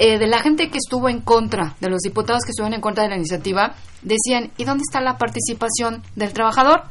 [0.00, 3.02] Eh, de la gente que estuvo en contra, de los diputados que estuvieron en contra
[3.02, 6.84] de la iniciativa, decían, ¿y dónde está la participación del trabajador?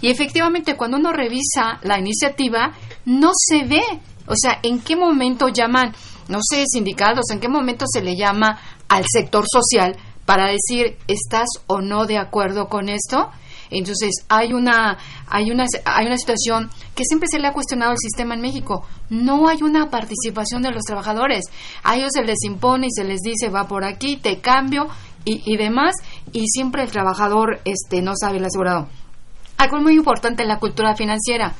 [0.00, 2.72] Y efectivamente, cuando uno revisa la iniciativa,
[3.04, 3.82] no se ve,
[4.26, 5.92] o sea, en qué momento llaman,
[6.28, 8.58] no sé, sindicatos, en qué momento se le llama
[8.88, 13.30] al sector social para decir, ¿estás o no de acuerdo con esto?
[13.70, 14.98] Entonces, hay una,
[15.28, 18.86] hay, una, hay una situación que siempre se le ha cuestionado al sistema en México.
[19.10, 21.44] No hay una participación de los trabajadores.
[21.82, 24.88] A ellos se les impone y se les dice, va por aquí, te cambio
[25.24, 25.96] y, y demás,
[26.32, 28.88] y siempre el trabajador este, no sabe el asegurado.
[29.56, 31.54] Algo muy importante en la cultura financiera.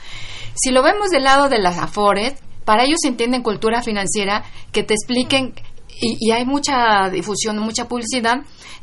[0.55, 2.35] Si lo vemos del lado de las AFORES,
[2.65, 5.55] para ellos entienden cultura financiera que te expliquen,
[6.01, 8.39] y, y hay mucha difusión, mucha publicidad,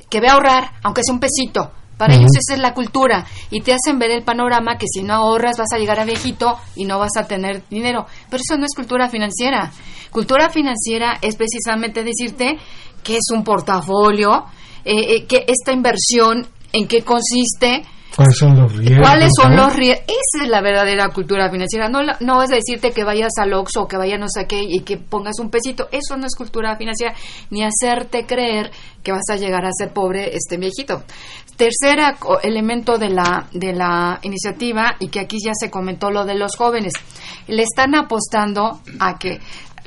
[0.10, 3.74] que ve ahorrar, aunque sea un pesito, para ellos esa es la cultura y te
[3.74, 6.98] hacen ver el panorama que si no ahorras vas a llegar a viejito y no
[6.98, 8.08] vas a tener dinero.
[8.28, 9.72] Pero eso no es cultura financiera.
[10.10, 12.58] Cultura financiera es precisamente decirte
[13.04, 14.46] que es un portafolio,
[14.84, 17.84] eh, eh, que esta inversión en qué consiste,
[18.16, 19.08] ¿Cuáles son los riesgos?
[19.08, 20.06] ¿Cuáles son los riesgos?
[20.08, 21.88] Esa es la verdadera cultura financiera.
[21.88, 24.82] No, no es decirte que vayas al Oxxo o que vayas no sé qué y
[24.82, 25.88] que pongas un pesito.
[25.92, 27.14] Eso no es cultura financiera.
[27.50, 28.72] Ni hacerte creer
[29.04, 31.04] que vas a llegar a ser pobre este viejito.
[31.56, 32.00] Tercer
[32.44, 36.56] elemento de la, de la iniciativa, y que aquí ya se comentó lo de los
[36.56, 36.94] jóvenes.
[37.48, 39.40] Le están apostando a que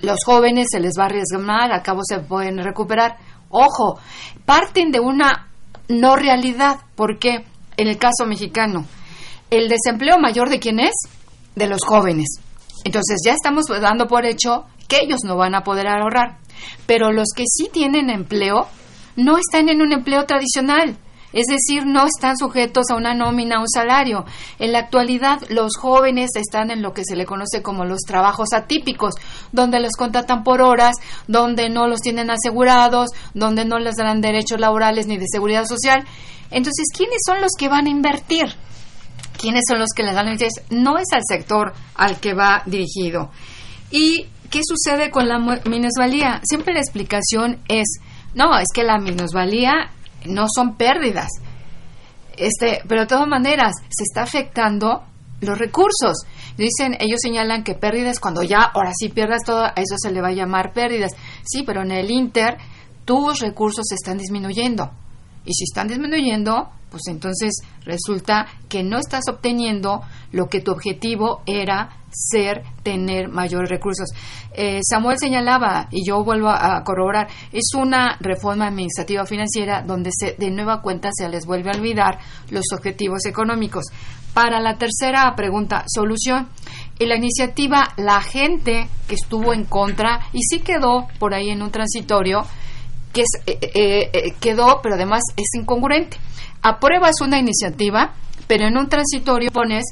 [0.03, 3.16] los jóvenes se les va a arriesgar, a cabo se pueden recuperar.
[3.49, 3.99] Ojo,
[4.45, 5.49] parten de una
[5.89, 6.81] no realidad.
[6.95, 7.45] ¿Por qué?
[7.77, 8.87] En el caso mexicano,
[9.51, 10.95] el desempleo mayor de quién es?
[11.55, 12.41] De los jóvenes.
[12.85, 16.39] Entonces ya estamos dando por hecho que ellos no van a poder ahorrar.
[16.87, 18.66] Pero los que sí tienen empleo
[19.16, 20.99] no están en un empleo tradicional.
[21.33, 24.25] Es decir, no están sujetos a una nómina, a un salario.
[24.61, 28.53] En la actualidad, los jóvenes están en lo que se le conoce como los trabajos
[28.53, 29.14] atípicos,
[29.51, 30.95] donde los contratan por horas,
[31.27, 36.05] donde no los tienen asegurados, donde no les dan derechos laborales ni de seguridad social.
[36.55, 38.46] Entonces, ¿quiénes son los que van a invertir?
[39.36, 40.38] ¿Quiénes son los que les dan el
[40.70, 43.30] No es al sector al que va dirigido.
[43.90, 46.40] ¿Y qué sucede con la minusvalía?
[46.44, 47.98] Siempre la explicación es,
[48.34, 49.90] no, es que la minusvalía
[50.26, 51.28] no son pérdidas.
[52.36, 55.02] Este, pero de todas maneras, se está afectando
[55.40, 56.24] los recursos.
[56.57, 60.20] Dicen, ellos señalan que pérdidas cuando ya, ahora sí pierdas todo, a eso se le
[60.20, 61.12] va a llamar pérdidas.
[61.42, 62.59] Sí, pero en el Inter
[63.05, 64.92] tus recursos están disminuyendo.
[65.45, 67.51] Y si están disminuyendo, pues entonces
[67.84, 74.09] resulta que no estás obteniendo lo que tu objetivo era ser, tener mayores recursos.
[74.53, 80.36] Eh, Samuel señalaba, y yo vuelvo a, corroborar, es una reforma administrativa financiera donde se,
[80.38, 82.18] de nueva cuenta se les vuelve a olvidar
[82.51, 83.86] los objetivos económicos.
[84.32, 86.49] Para la tercera pregunta, solución.
[86.99, 91.62] En la iniciativa, la gente que estuvo en contra y sí quedó por ahí en
[91.62, 92.45] un transitorio,
[93.14, 96.18] que eh, eh, eh, quedó, pero además es incongruente.
[96.60, 98.12] Apruebas una iniciativa,
[98.46, 99.84] pero en un transitorio pones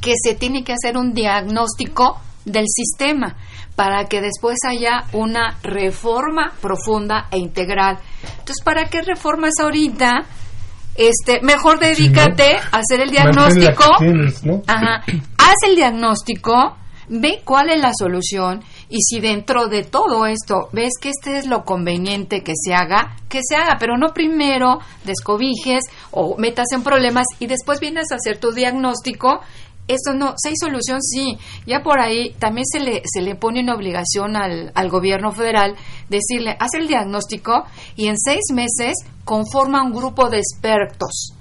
[0.00, 3.36] que se tiene que hacer un diagnóstico del sistema
[3.76, 7.98] para que después haya una reforma profunda e integral.
[8.38, 10.26] Entonces, ¿para qué reformas ahorita?
[10.96, 13.84] Este, mejor dedícate a hacer el diagnóstico.
[14.66, 16.76] Haz el diagnóstico,
[17.08, 21.46] ve cuál es la solución y si dentro de todo esto ves que este es
[21.46, 26.82] lo conveniente que se haga, que se haga, pero no primero descobijes o metas en
[26.82, 29.40] problemas y después vienes a hacer tu diagnóstico
[29.90, 31.36] eso no, si hay solución, sí.
[31.66, 35.74] Ya por ahí también se le, se le pone una obligación al, al gobierno federal
[36.08, 37.64] decirle, haz el diagnóstico
[37.96, 41.34] y en seis meses conforma un grupo de expertos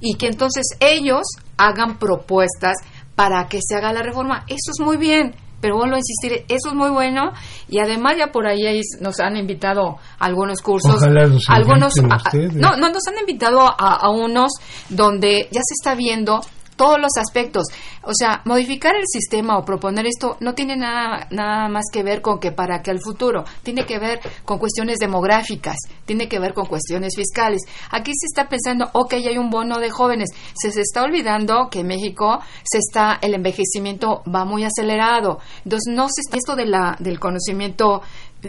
[0.00, 1.22] y que entonces ellos
[1.56, 2.74] hagan propuestas
[3.14, 4.44] para que se haga la reforma.
[4.48, 7.32] Eso es muy bien, pero vuelvo a insistir, eso es muy bueno
[7.68, 11.00] y además ya por ahí nos han invitado a algunos cursos,
[11.48, 14.50] algunos, no, no nos han invitado a, a unos
[14.88, 16.40] donde ya se está viendo
[16.76, 17.66] todos los aspectos.
[18.02, 22.20] O sea, modificar el sistema o proponer esto no tiene nada, nada más que ver
[22.22, 26.54] con que para que al futuro, tiene que ver con cuestiones demográficas, tiene que ver
[26.54, 27.62] con cuestiones fiscales.
[27.90, 31.80] Aquí se está pensando, ok, hay un bono de jóvenes, se, se está olvidando que
[31.80, 35.38] en México se está, el envejecimiento va muy acelerado.
[35.64, 38.02] Entonces, no se, esto de la, del conocimiento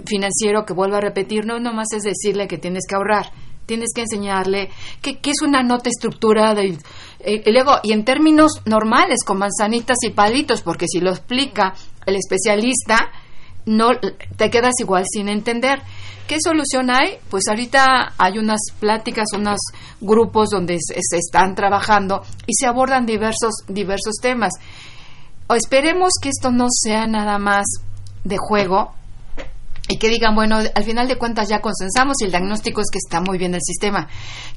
[0.06, 3.32] financiero que vuelvo a repetir, no nomás es decirle que tienes que ahorrar,
[3.66, 4.70] tienes que enseñarle
[5.02, 6.62] qué es una nota estructurada
[7.26, 11.74] y, luego y en términos normales con manzanitas y palitos porque si lo explica
[12.06, 13.12] el especialista
[13.66, 13.92] no
[14.36, 15.82] te quedas igual sin entender.
[16.28, 19.60] Qué solución hay pues ahorita hay unas pláticas unos
[20.02, 24.54] grupos donde se, se están trabajando y se abordan diversos diversos temas.
[25.48, 27.66] O esperemos que esto no sea nada más
[28.24, 28.94] de juego
[29.90, 33.00] y que digan, bueno, al final de cuentas ya consensamos y el diagnóstico es que
[33.00, 34.08] está muy bien el sistema,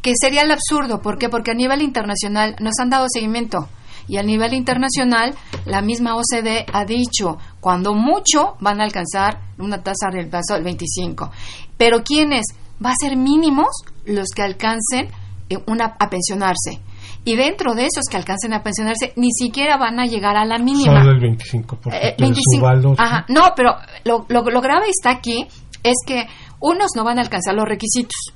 [0.01, 1.29] que sería el absurdo, ¿por qué?
[1.29, 3.69] Porque a nivel internacional nos han dado seguimiento
[4.09, 9.83] y a nivel internacional la misma OCDE ha dicho, cuando mucho van a alcanzar una
[9.83, 11.31] tasa del paso del 25,
[11.77, 12.47] pero ¿quiénes?
[12.85, 13.69] Va a ser mínimos
[14.05, 15.09] los que alcancen
[15.49, 16.81] eh, una, a pensionarse
[17.27, 20.59] y dentro de esos que alcancen a pensionarse ni siquiera van a llegar a la
[20.59, 21.03] mínima.
[21.03, 21.93] Solo el 25%.
[21.93, 23.75] Eh, 25 valor, ajá, no, pero
[24.05, 25.45] lo, lo, lo, grave está aquí
[25.83, 26.25] es que
[26.61, 28.33] unos no van a alcanzar los requisitos,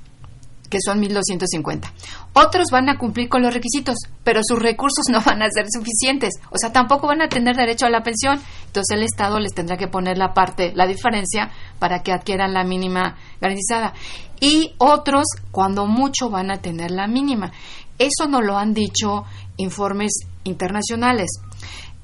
[0.68, 1.88] que son 1.250.
[2.32, 6.34] Otros van a cumplir con los requisitos, pero sus recursos no van a ser suficientes.
[6.50, 8.40] O sea, tampoco van a tener derecho a la pensión.
[8.66, 12.64] Entonces el Estado les tendrá que poner la parte, la diferencia, para que adquieran la
[12.64, 13.94] mínima garantizada.
[14.40, 17.52] Y otros, cuando mucho, van a tener la mínima.
[18.00, 19.24] Eso no lo han dicho
[19.58, 20.12] informes
[20.44, 21.28] internacionales.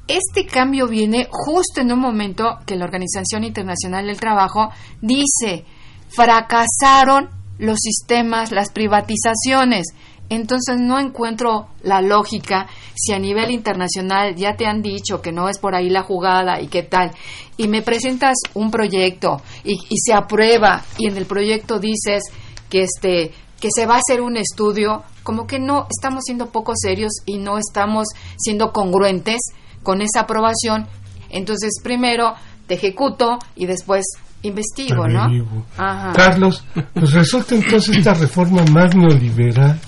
[0.07, 4.69] Este cambio viene justo en un momento que la Organización Internacional del Trabajo
[5.01, 5.65] dice,
[6.09, 9.87] fracasaron los sistemas, las privatizaciones.
[10.29, 15.49] Entonces no encuentro la lógica si a nivel internacional ya te han dicho que no
[15.49, 17.13] es por ahí la jugada y qué tal,
[17.57, 22.25] y me presentas un proyecto y, y se aprueba y en el proyecto dices
[22.69, 26.73] que este que se va a hacer un estudio, como que no estamos siendo poco
[26.77, 29.41] serios y no estamos siendo congruentes
[29.83, 30.87] con esa aprobación.
[31.31, 32.35] Entonces, primero
[32.67, 34.05] te ejecuto y después
[34.43, 35.29] investigo, ¿no?
[35.77, 36.13] Ajá.
[36.13, 39.79] Carlos, pues resulta entonces esta reforma más neoliberal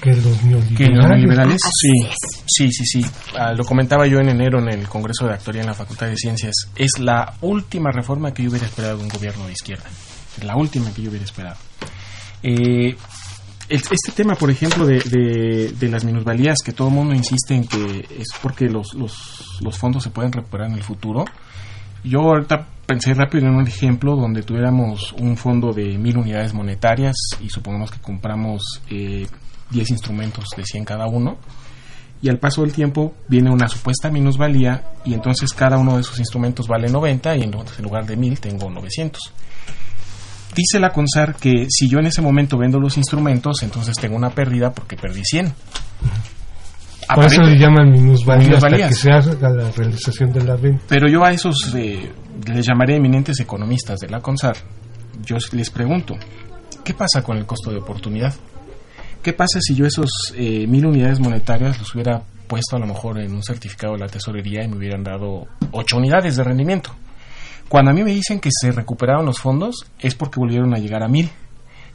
[0.00, 0.76] que los neoliberales.
[0.76, 1.58] ¿Que los neoliberales?
[1.80, 1.92] Sí,
[2.46, 3.06] sí, sí, sí.
[3.36, 6.16] Ah, lo comentaba yo en enero en el Congreso de Actoría en la Facultad de
[6.16, 6.54] Ciencias.
[6.74, 9.84] Es la última reforma que yo hubiera esperado de un gobierno de izquierda.
[10.42, 11.56] La última que yo hubiera esperado.
[12.42, 12.96] Eh,
[13.70, 14.98] este tema, por ejemplo, de,
[15.78, 20.02] de, las minusvalías, que todo el mundo insiste en que es porque los, los, fondos
[20.02, 21.24] se pueden recuperar en el futuro.
[22.02, 27.14] Yo ahorita pensé rápido en un ejemplo donde tuviéramos un fondo de mil unidades monetarias
[27.40, 29.26] y supongamos que compramos eh,
[29.70, 31.38] 10 instrumentos de 100 cada uno.
[32.22, 36.18] Y al paso del tiempo viene una supuesta minusvalía y entonces cada uno de esos
[36.18, 39.32] instrumentos vale 90 y en lugar de 1000 tengo 900
[40.54, 44.30] dice la CONSAR que si yo en ese momento vendo los instrumentos, entonces tengo una
[44.30, 45.52] pérdida porque perdí 100.
[47.14, 50.84] Por eso le llaman minusvalías, hasta que se haga la realización de la venta.
[50.88, 52.12] Pero yo a esos eh,
[52.46, 54.56] les llamaré eminentes economistas de la CONSAR,
[55.24, 56.14] yo les pregunto,
[56.84, 58.34] ¿qué pasa con el costo de oportunidad?
[59.22, 63.20] ¿Qué pasa si yo esos eh, mil unidades monetarias los hubiera puesto a lo mejor
[63.20, 66.94] en un certificado de la tesorería y me hubieran dado ocho unidades de rendimiento?
[67.70, 71.04] Cuando a mí me dicen que se recuperaron los fondos es porque volvieron a llegar
[71.04, 71.30] a mil.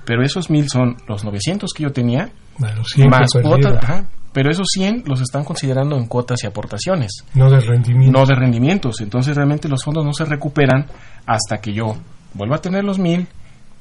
[0.05, 3.83] Pero esos mil son los 900 que yo tenía, bueno, más cuotas.
[3.83, 7.25] Ajá, pero esos 100 los están considerando en cuotas y aportaciones.
[7.33, 8.21] No de rendimientos.
[8.21, 9.01] No de rendimientos.
[9.01, 10.85] Entonces realmente los fondos no se recuperan
[11.25, 11.97] hasta que yo
[12.33, 13.27] vuelva a tener los mil,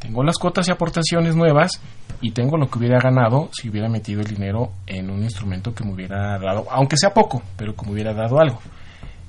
[0.00, 1.80] tengo las cuotas y aportaciones nuevas
[2.20, 5.84] y tengo lo que hubiera ganado si hubiera metido el dinero en un instrumento que
[5.84, 8.58] me hubiera dado, aunque sea poco, pero que me hubiera dado algo.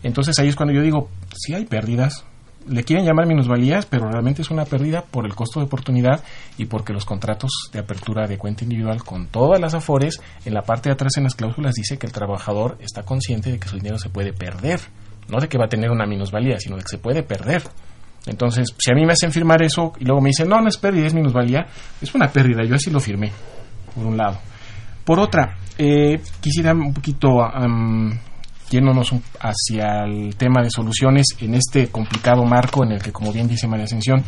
[0.02, 2.26] Entonces ahí es cuando yo digo, si hay pérdidas,
[2.68, 6.24] le quieren llamar minusvalías, pero realmente es una pérdida por el costo de oportunidad
[6.58, 10.62] y porque los contratos de apertura de cuenta individual con todas las afores, en la
[10.62, 13.78] parte de atrás en las cláusulas dice que el trabajador está consciente de que su
[13.78, 14.80] dinero se puede perder,
[15.28, 17.64] no de que va a tener una minusvalía, sino de que se puede perder.
[18.26, 20.78] Entonces, si a mí me hacen firmar eso y luego me dicen, no, no es
[20.78, 21.68] pérdida, es minusvalía,
[22.02, 23.32] es una pérdida, yo así lo firmé,
[23.94, 24.40] por un lado.
[25.04, 27.44] Por otra, eh, quisiera un poquito
[28.70, 33.48] yéndonos hacia el tema de soluciones en este complicado marco en el que, como bien
[33.48, 34.24] dice María Ascensión,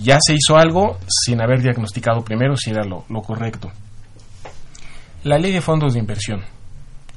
[0.00, 3.70] ya se hizo algo sin haber diagnosticado primero si era lo, lo correcto.
[5.24, 6.42] La ley de fondos de inversión.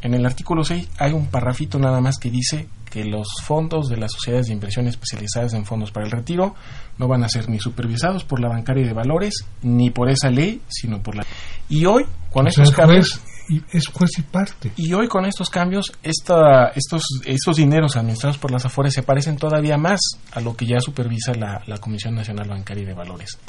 [0.02, 3.98] En el artículo 6 hay un parrafito nada más que dice que los fondos de
[3.98, 6.56] las sociedades de inversión especializadas en fondos para el retiro
[6.98, 10.62] no van a ser ni supervisados por la bancaria de valores ni por esa ley,
[10.70, 11.26] sino por la.
[11.68, 13.22] Y hoy, con O estos sea, cambios.
[13.50, 14.72] Y es juez y parte.
[14.78, 19.38] Y hoy con estos cambios, esta, estos, estos dineros administrados por las AFORES se parecen
[19.38, 20.00] todavía más
[20.32, 23.40] a lo que ya supervisa la, la Comisión Nacional Bancaria y de Valores.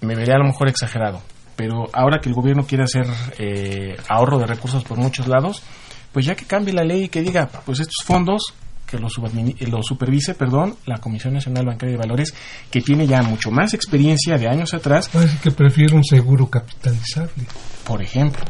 [0.00, 1.20] Me veré a lo mejor exagerado,
[1.56, 3.06] pero ahora que el gobierno quiere hacer
[3.38, 5.62] eh, ahorro de recursos por muchos lados,
[6.12, 8.54] pues ya que cambie la ley y que diga, pues estos fondos
[8.86, 12.32] que lo, lo supervise, perdón, la Comisión Nacional Bancaria de Valores,
[12.70, 15.10] que tiene ya mucho más experiencia de años atrás.
[15.10, 17.44] Parece que prefiere un seguro capitalizable.
[17.84, 18.44] Por ejemplo.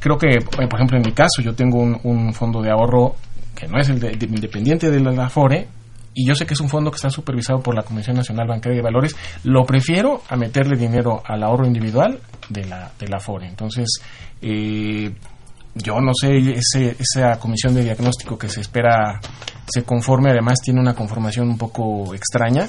[0.00, 3.16] Creo que, eh, por ejemplo, en mi caso, yo tengo un, fondo de ahorro
[3.54, 5.68] que no es el de, independiente de la Afore,
[6.14, 8.76] y yo sé que es un fondo que está supervisado por la Comisión Nacional Bancaria
[8.76, 13.18] de Valores, lo prefiero a meterle dinero al ahorro individual de la, de la.
[13.42, 13.88] Entonces,
[14.42, 15.12] eh,
[15.74, 19.20] yo no sé, ese, esa comisión de diagnóstico que se espera
[19.66, 22.68] se conforme, además tiene una conformación un poco extraña.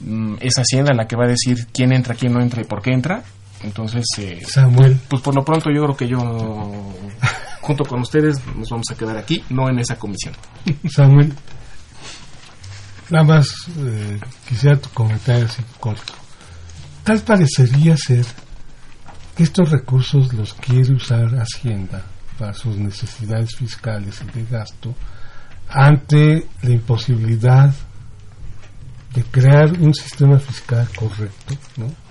[0.00, 2.82] Mm, es Hacienda la que va a decir quién entra, quién no entra y por
[2.82, 3.22] qué entra.
[3.64, 5.00] Entonces, eh, Samuel.
[5.08, 6.18] Pues por lo pronto yo creo que yo,
[7.60, 10.34] junto con ustedes, nos vamos a quedar aquí, no en esa comisión.
[10.88, 11.32] Samuel,
[13.08, 13.48] nada más
[13.78, 16.12] eh, quisiera tu comentario así corto.
[17.02, 18.26] Tal parecería ser
[19.34, 22.04] que estos recursos los quiere usar Hacienda
[22.38, 24.94] para sus necesidades fiscales y de gasto
[25.68, 27.72] ante la imposibilidad
[29.14, 32.03] de crear un sistema fiscal correcto, ¿no?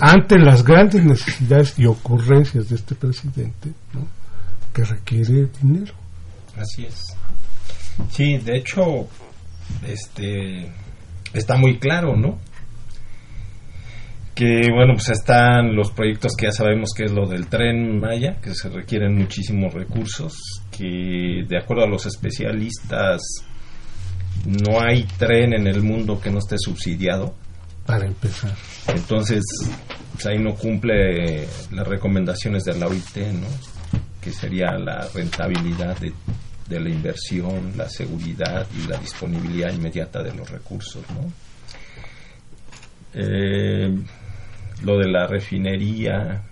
[0.00, 3.72] Ante las grandes necesidades y ocurrencias de este presidente,
[4.72, 5.94] que requiere dinero.
[6.56, 7.04] Así es.
[8.10, 9.08] Sí, de hecho,
[9.86, 10.70] este
[11.32, 12.38] está muy claro, ¿no?
[14.38, 18.36] que bueno, pues están los proyectos que ya sabemos que es lo del tren Maya,
[18.40, 20.38] que se requieren muchísimos recursos,
[20.70, 23.20] que de acuerdo a los especialistas
[24.46, 27.34] no hay tren en el mundo que no esté subsidiado.
[27.88, 28.54] Para empezar.
[28.86, 29.42] Entonces,
[30.12, 33.46] pues ahí no cumple las recomendaciones de la OIT, ¿no?
[34.20, 36.12] Que sería la rentabilidad de,
[36.68, 41.32] de la inversión, la seguridad y la disponibilidad inmediata de los recursos, ¿no?
[43.14, 43.90] Eh,
[44.82, 46.42] lo de la refinería,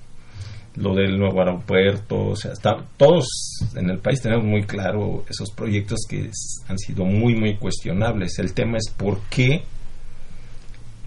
[0.77, 2.53] lo del nuevo aeropuerto, o sea,
[2.97, 3.27] todos
[3.75, 6.31] en el país tenemos muy claro esos proyectos que
[6.67, 8.39] han sido muy, muy cuestionables.
[8.39, 9.65] El tema es por qué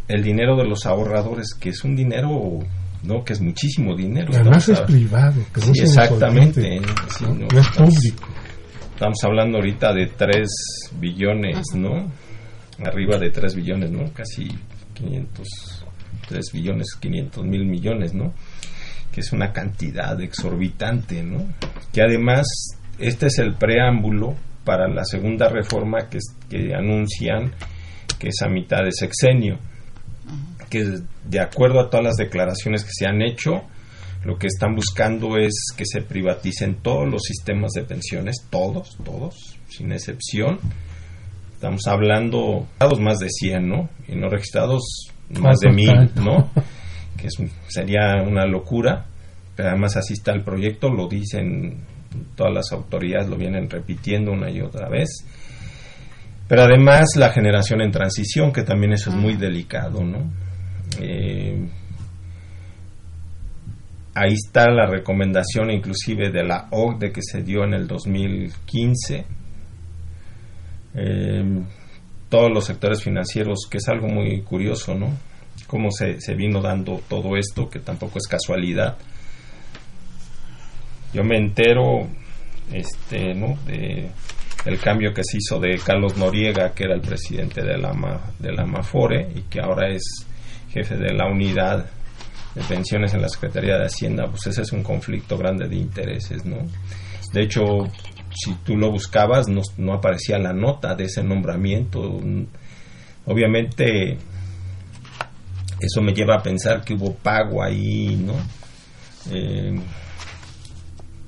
[0.10, 2.60] el dinero de los ahorradores, que es un dinero,
[3.04, 4.32] no, que es muchísimo dinero.
[4.34, 6.82] Además es privado, que no exactamente,
[7.22, 8.28] no, es público.
[8.94, 10.48] Estamos hablando ahorita de 3
[11.00, 12.12] billones, ¿no?
[12.84, 14.12] Arriba de 3 billones, ¿no?
[14.12, 14.50] Casi
[14.96, 15.86] 500
[16.28, 18.34] 3 billones 500 mil millones, ¿no?
[19.12, 21.48] Que es una cantidad exorbitante, ¿no?
[21.94, 22.46] Que además
[22.98, 24.36] este es el preámbulo
[24.66, 27.54] para la segunda reforma que, que anuncian
[28.20, 29.58] que es a mitad de sexenio,
[30.70, 33.64] que de acuerdo a todas las declaraciones que se han hecho,
[34.24, 39.58] lo que están buscando es que se privaticen todos los sistemas de pensiones, todos, todos,
[39.70, 40.60] sin excepción.
[41.54, 42.68] Estamos hablando,
[43.00, 43.90] más de 100, ¿no?
[44.08, 46.50] Y no registrados más de mil, ¿no?
[47.18, 47.28] que
[47.68, 49.06] sería una locura,
[49.56, 51.80] pero además así está el proyecto, lo dicen
[52.36, 55.10] todas las autoridades, lo vienen repitiendo una y otra vez.
[56.50, 60.32] Pero además la generación en transición, que también eso es muy delicado, ¿no?
[61.00, 61.70] Eh,
[64.16, 69.26] ahí está la recomendación inclusive de la OCDE que se dio en el 2015.
[70.96, 71.64] Eh,
[72.30, 75.16] todos los sectores financieros, que es algo muy curioso, ¿no?
[75.68, 78.98] Cómo se, se vino dando todo esto, que tampoco es casualidad.
[81.14, 82.08] Yo me entero,
[82.74, 83.56] este, ¿no?
[83.68, 84.10] De
[84.66, 87.94] el cambio que se hizo de Carlos Noriega, que era el presidente de la,
[88.40, 90.04] de la Mafore y que ahora es
[90.72, 91.86] jefe de la unidad
[92.56, 96.46] de pensiones en la Secretaría de Hacienda, pues ese es un conflicto grande de intereses,
[96.46, 96.58] ¿no?
[97.34, 97.88] De hecho,
[98.34, 102.20] si tú lo buscabas no, no aparecía la nota de ese nombramiento.
[103.26, 104.18] Obviamente
[105.80, 108.34] eso me lleva a pensar que hubo pago ahí, ¿no?
[109.32, 109.80] Eh,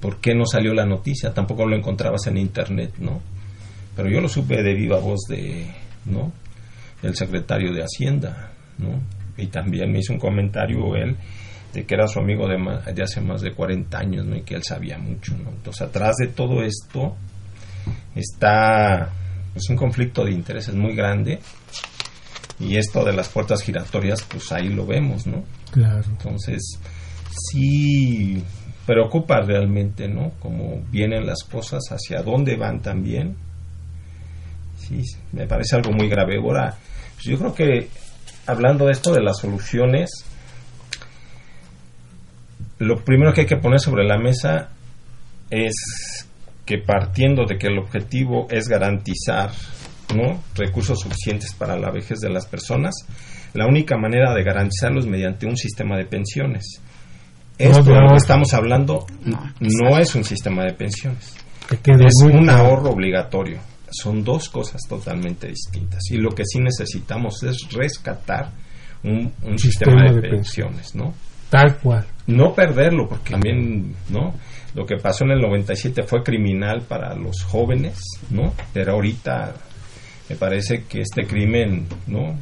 [0.02, 1.34] ¿Por qué no salió la noticia?
[1.34, 3.22] Tampoco lo encontrabas en internet, ¿no?
[3.96, 5.68] Pero yo lo supe de viva voz de,
[6.06, 6.32] ¿no?
[7.04, 9.00] El secretario de Hacienda, ¿no?
[9.38, 11.16] Y también me hizo un comentario él
[11.74, 12.58] de que era su amigo de,
[12.94, 14.36] de hace más de 40 años, ¿no?
[14.36, 15.52] Y que él sabía mucho, ¿no?
[15.52, 17.16] Entonces, atrás de todo esto
[18.16, 19.10] está
[19.54, 21.40] pues, un conflicto de intereses muy grande
[22.60, 25.44] y esto de las puertas giratorias, pues ahí lo vemos, ¿no?
[25.72, 26.04] Claro.
[26.10, 26.80] Entonces,
[27.52, 28.44] sí
[28.92, 30.34] preocupa realmente, ¿no?
[30.42, 33.38] Cómo vienen las cosas, hacia dónde van también.
[34.76, 36.36] Sí, me parece algo muy grave.
[36.38, 36.76] Ahora,
[37.14, 37.88] pues, yo creo que
[38.48, 40.10] hablando de esto de las soluciones,
[42.80, 44.72] lo primero que hay que poner sobre la mesa
[45.50, 46.28] es
[46.66, 49.52] que partiendo de que el objetivo es garantizar
[50.14, 50.44] ¿no?
[50.54, 52.94] recursos suficientes para la vejez de las personas,
[53.54, 56.82] la única manera de garantizarlo es mediante un sistema de pensiones.
[57.70, 59.06] Esto de lo que estamos hablando
[59.60, 61.36] no, es un sistema de pensiones,
[61.70, 63.60] es un ahorro obligatorio.
[63.90, 66.00] son dos cosas totalmente distintas.
[66.12, 68.52] Y lo que sí necesitamos es rescatar
[69.04, 71.14] un, sistema, de, pensiones, ¿no?
[71.50, 72.06] Tal cual.
[72.28, 74.34] No perderlo, porque también, ¿no?
[74.74, 78.00] Lo que pasó en el 97 fue criminal para los jóvenes,
[78.30, 78.54] ¿no?
[78.72, 79.54] Pero ahorita
[80.30, 82.38] me parece que este crimen, ¿no?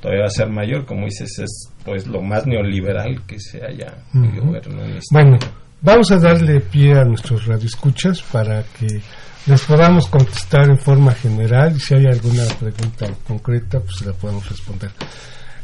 [0.00, 3.94] Todavía va a ser mayor, como dices, es pues lo más neoliberal que se haya
[4.14, 4.70] este
[5.10, 5.38] Bueno,
[5.80, 9.00] vamos a darle pie a nuestros radioescuchas para que
[9.46, 14.48] les podamos contestar en forma general y si hay alguna pregunta concreta, pues la podemos
[14.48, 14.90] responder.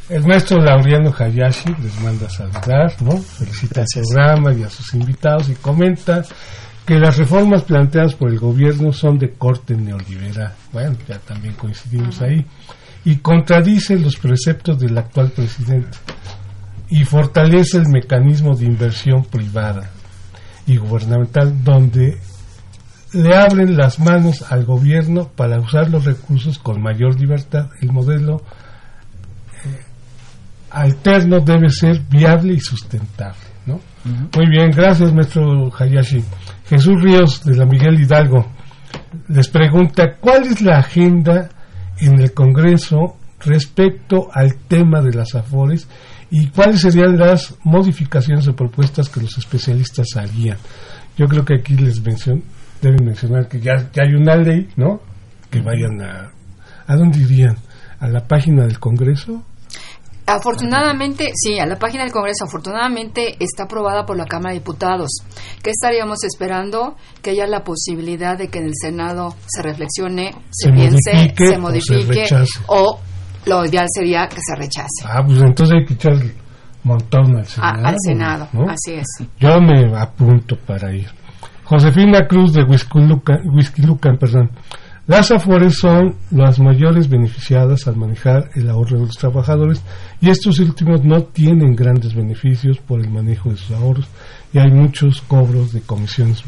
[0.09, 3.17] El maestro Laureano Hayashi les manda a saludar, ¿no?
[3.17, 6.23] Felicita al programa y a sus invitados y comenta
[6.85, 10.53] que las reformas planteadas por el gobierno son de corte neoliberal.
[10.73, 12.45] Bueno, ya también coincidimos ahí.
[13.05, 15.99] Y contradice los preceptos del actual presidente
[16.89, 19.91] y fortalece el mecanismo de inversión privada
[20.67, 22.19] y gubernamental donde
[23.13, 27.69] le abren las manos al gobierno para usar los recursos con mayor libertad.
[27.81, 28.43] El modelo
[30.71, 33.39] alterno debe ser viable y sustentable.
[33.67, 33.81] ¿no?
[34.37, 36.25] Muy bien, gracias, maestro Hayashi.
[36.67, 38.47] Jesús Ríos, de la Miguel Hidalgo,
[39.29, 41.49] les pregunta, ¿cuál es la agenda
[41.99, 45.89] en el Congreso respecto al tema de las AFORES
[46.31, 50.59] y cuáles serían las modificaciones o propuestas que los especialistas harían?
[51.17, 55.01] Yo creo que aquí les deben mencionar que ya, ya hay una ley, ¿no?
[55.51, 56.33] Que vayan a...
[56.87, 57.57] ¿A dónde irían?
[57.99, 59.45] ¿A la página del Congreso?
[60.27, 65.11] Afortunadamente, sí, a la página del Congreso, afortunadamente está aprobada por la Cámara de Diputados.
[65.63, 66.97] ¿Qué estaríamos esperando?
[67.23, 72.25] Que haya la posibilidad de que en el Senado se reflexione, se, piense, se modifique
[72.69, 73.01] o,
[73.47, 75.05] lo ideal sería que se rechace.
[75.05, 76.15] Ah, pues entonces hay que echar
[76.85, 77.87] montón al Senado.
[77.87, 79.07] al Senado, así es.
[79.39, 81.09] Yo me apunto para ir.
[81.65, 84.51] Josefina Cruz de Huizquilucan, perdón.
[85.07, 89.83] Las AFORES son las mayores beneficiadas al manejar el ahorro de los trabajadores
[90.25, 94.07] y estos últimos no tienen grandes beneficios por el manejo de sus ahorros
[94.55, 96.43] y hay muchos cobros de comisiones.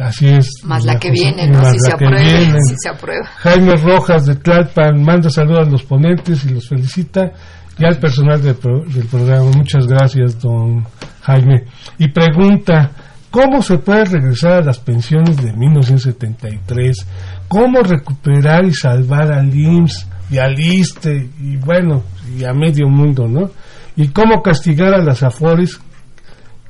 [0.00, 0.48] Así es.
[0.64, 1.62] Más la, que viene, ¿no?
[1.62, 7.32] Si se, aprueba, Jaime Rojas de Tlalpan manda saludos a los ponentes y los felicita
[7.78, 9.50] y al personal del programa.
[9.50, 10.86] Muchas gracias, don
[11.20, 11.64] Jaime.
[11.98, 12.92] Y pregunta,
[13.30, 17.06] ¿Cómo se puede regresar a las pensiones de 1973?
[17.48, 22.02] ¿Cómo recuperar y salvar al IMSS y al ISTE y bueno,
[22.38, 23.50] y a medio mundo, ¿no?
[23.96, 25.80] Y cómo castigar a las AFORES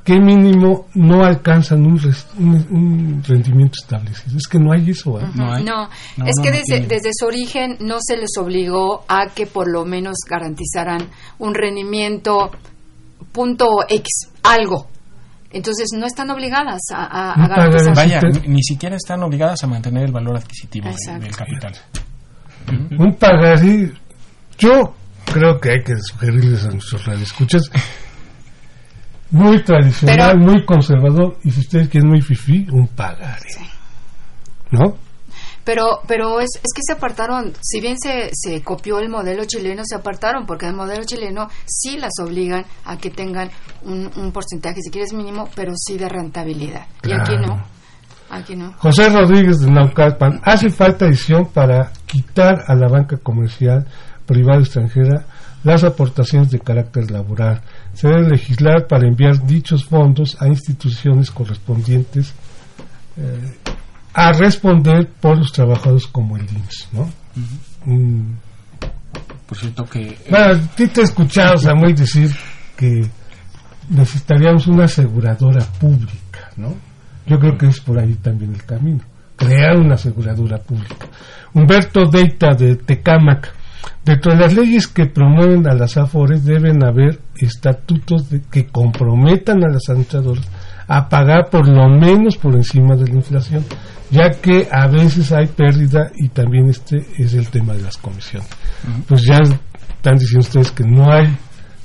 [0.03, 4.37] que mínimo no alcanzan un, rendimiento establecido.
[4.37, 5.19] Es que no hay eso.
[5.19, 5.23] ¿eh?
[5.33, 5.89] no, no,
[6.25, 10.17] es que desde, desde, su origen no se les obligó a que por lo menos
[10.29, 11.07] garantizaran
[11.39, 12.51] un rendimiento
[13.31, 14.87] punto X, algo.
[15.51, 17.95] Entonces no están obligadas a, a, garantizar.
[17.95, 20.89] Vaya, ni, siquiera están obligadas a mantener el valor adquisitivo
[21.19, 21.73] del capital.
[22.97, 23.93] Un pagaré,
[24.57, 24.95] yo
[25.25, 27.69] creo que hay que sugerirles a nuestros radioescuchas
[29.31, 33.49] muy tradicional, muy conservador, y si ustedes quieren muy fifí, un pagaré.
[34.69, 34.95] ¿No?
[35.63, 39.83] Pero, pero es, es que se apartaron, si bien se, se copió el modelo chileno,
[39.85, 43.49] se apartaron, porque el modelo chileno sí las obligan a que tengan
[43.83, 46.85] un, un porcentaje, si quieres mínimo, pero sí de rentabilidad.
[47.03, 47.63] Y aquí no.
[48.29, 48.73] Aquí no.
[48.77, 53.87] José Rodríguez de Naucalpan, hace falta edición para quitar a la banca comercial
[54.25, 55.25] privada extranjera
[55.63, 57.61] las aportaciones de carácter laboral.
[57.93, 62.33] Se debe legislar para enviar dichos fondos a instituciones correspondientes
[63.17, 63.57] eh,
[64.13, 67.09] a responder por los trabajadores como el IMSS, ¿no?
[67.85, 68.35] Mm.
[69.47, 70.01] Por cierto que...
[70.01, 72.31] Eh, bueno, ti te he escuchado, Samuel, decir
[72.75, 73.09] que
[73.89, 76.75] necesitaríamos una aseguradora pública, ¿no?
[77.25, 79.01] Yo creo que es por ahí también el camino,
[79.35, 81.07] crear una aseguradora pública.
[81.53, 83.53] Humberto Deita de Tecámac,
[84.03, 89.63] dentro de las leyes que promueven a las AFORES deben haber estatutos de, que comprometan
[89.63, 90.47] a las administradoras
[90.87, 93.63] a pagar por lo menos por encima de la inflación
[94.11, 98.47] ya que a veces hay pérdida y también este es el tema de las comisiones.
[99.07, 101.35] Pues ya están diciendo ustedes que no hay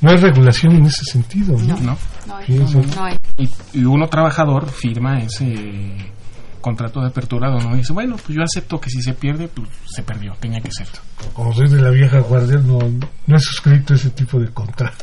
[0.01, 1.57] no hay regulación en ese sentido.
[1.59, 1.99] No, no,
[2.37, 3.19] hay.
[3.37, 6.13] Y, y, uno trabajador firma ese
[6.61, 9.69] contrato de apertura donde uno dice, bueno, pues yo acepto que si se pierde, pues
[9.87, 10.87] se perdió, tenía que ser.
[11.33, 14.97] Como soy de la vieja guardia, no, no he suscrito ese tipo de contrato.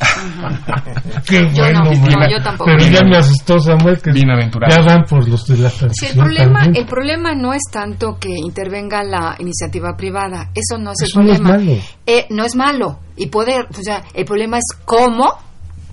[1.27, 1.91] Qué bueno,
[2.29, 2.71] yo tampoco.
[2.71, 6.11] Pero ya me asustó Samuel que ya van por los de la transición.
[6.11, 11.01] el, problema, el problema no es tanto que intervenga la iniciativa privada, eso no es
[11.01, 11.49] el problema.
[11.49, 11.81] No es malo.
[12.05, 12.99] Eh, no es malo.
[13.17, 15.33] Y puede, o sea, el problema es cómo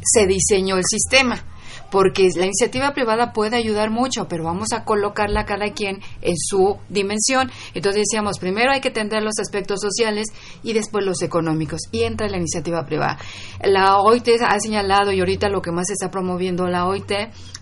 [0.02, 1.38] se diseñó el sistema
[1.92, 6.78] porque la iniciativa privada puede ayudar mucho, pero vamos a colocarla cada quien en su
[6.88, 7.50] dimensión.
[7.74, 10.28] Entonces decíamos, primero hay que atender los aspectos sociales
[10.62, 13.18] y después los económicos, y entra la iniciativa privada.
[13.62, 17.12] La OIT ha señalado, y ahorita lo que más se está promoviendo la OIT,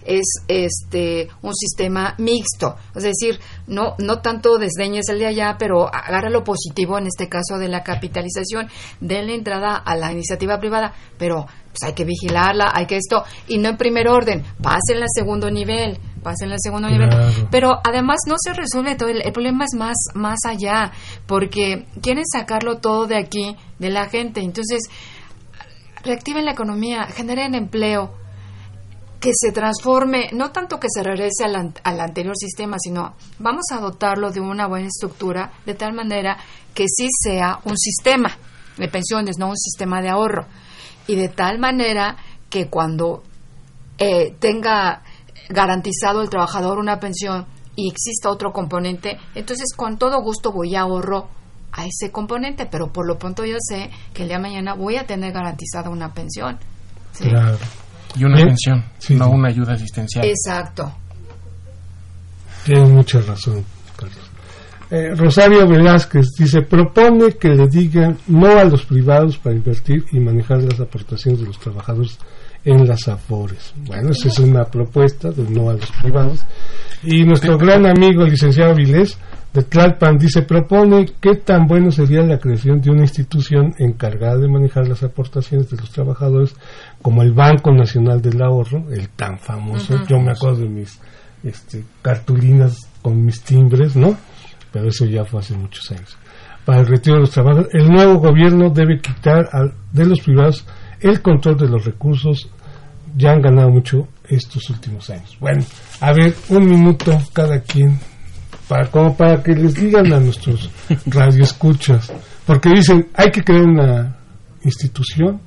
[0.04, 5.94] es este un sistema mixto, es decir, no no tanto desdeñes el de allá, pero
[5.94, 8.68] agarra lo positivo en este caso de la capitalización,
[9.00, 13.24] de la entrada a la iniciativa privada, pero pues hay que vigilarla, hay que esto
[13.48, 17.10] y no en primer orden, pasen al segundo nivel, pasen al segundo nivel,
[17.50, 20.92] pero además no se resuelve todo, el, el problema es más más allá,
[21.26, 24.80] porque quieren sacarlo todo de aquí de la gente, entonces
[26.02, 28.14] reactiven la economía, generen empleo,
[29.20, 33.78] que se transforme, no tanto que se regrese al, al, anterior sistema, sino vamos a
[33.78, 36.38] dotarlo de una buena estructura de tal manera
[36.74, 38.34] que sí sea un sistema
[38.78, 40.46] de pensiones, no un sistema de ahorro.
[41.10, 42.16] Y de tal manera
[42.48, 43.24] que cuando
[43.98, 45.02] eh, tenga
[45.48, 50.82] garantizado el trabajador una pensión y exista otro componente, entonces con todo gusto voy a
[50.82, 51.28] ahorro
[51.72, 54.98] a ese componente, pero por lo pronto yo sé que el día de mañana voy
[54.98, 56.60] a tener garantizada una pensión.
[57.10, 57.24] ¿sí?
[57.24, 57.58] Claro.
[58.14, 59.30] Y una pensión, sí, no sí.
[59.32, 60.24] una ayuda asistencial.
[60.24, 60.92] Exacto.
[62.64, 63.64] Tienes mucha razón,
[63.96, 64.29] Carlos.
[64.90, 70.18] Eh, Rosario Velázquez dice, propone que le digan no a los privados para invertir y
[70.18, 72.18] manejar las aportaciones de los trabajadores
[72.64, 73.72] en las afores.
[73.86, 76.44] Bueno, esa es una propuesta de no a los privados.
[77.04, 79.16] Y nuestro gran amigo, el licenciado Vilés,
[79.52, 84.48] de Tlalpan, dice, propone qué tan bueno sería la creación de una institución encargada de
[84.48, 86.54] manejar las aportaciones de los trabajadores,
[87.00, 90.06] como el Banco Nacional del Ahorro, el tan famoso, uh -huh.
[90.08, 91.00] yo me acuerdo de mis
[91.42, 94.16] este, cartulinas con mis timbres, ¿no?
[94.72, 96.16] Pero eso ya fue hace muchos años.
[96.64, 100.64] Para el retiro de los trabajadores, el nuevo gobierno debe quitar a, de los privados
[101.00, 102.48] el control de los recursos,
[103.16, 105.36] ya han ganado mucho estos últimos años.
[105.40, 105.64] Bueno,
[106.00, 107.98] a ver, un minuto cada quien
[108.68, 110.70] para, como para que les digan a nuestros
[111.06, 112.12] radioescuchas,
[112.46, 114.16] porque dicen, hay que crear una
[114.62, 115.40] institución,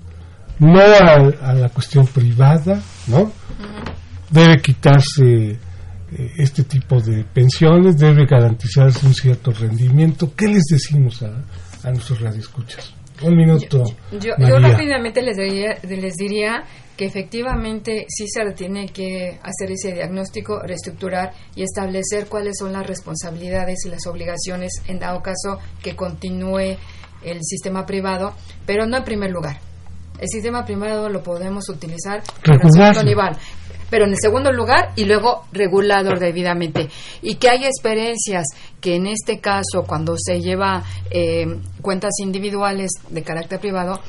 [0.60, 3.32] no a, a la cuestión privada, ¿no?
[4.30, 5.58] Debe quitarse
[6.38, 10.34] este tipo de pensiones, debe garantizarse un cierto rendimiento.
[10.36, 11.44] ¿Qué les decimos a,
[11.88, 12.94] a nuestros radioescuchas?
[13.22, 13.84] Un minuto.
[14.12, 16.64] Yo, yo, yo rápidamente les diría, les diría
[16.98, 22.86] que efectivamente sí se tiene que hacer ese diagnóstico, reestructurar y establecer cuáles son las
[22.86, 26.78] responsabilidades y las obligaciones en dado caso que continúe
[27.24, 28.34] el sistema privado,
[28.66, 29.60] pero no en primer lugar.
[30.20, 32.22] El sistema privado lo podemos utilizar
[33.04, 33.36] nivel,
[33.94, 36.90] pero en el segundo lugar y luego regulado debidamente.
[37.22, 38.48] Y que hay experiencias
[38.82, 40.82] que en este caso, cuando se lleva
[41.12, 41.46] eh,
[41.80, 44.00] cuentas individuales de carácter privado,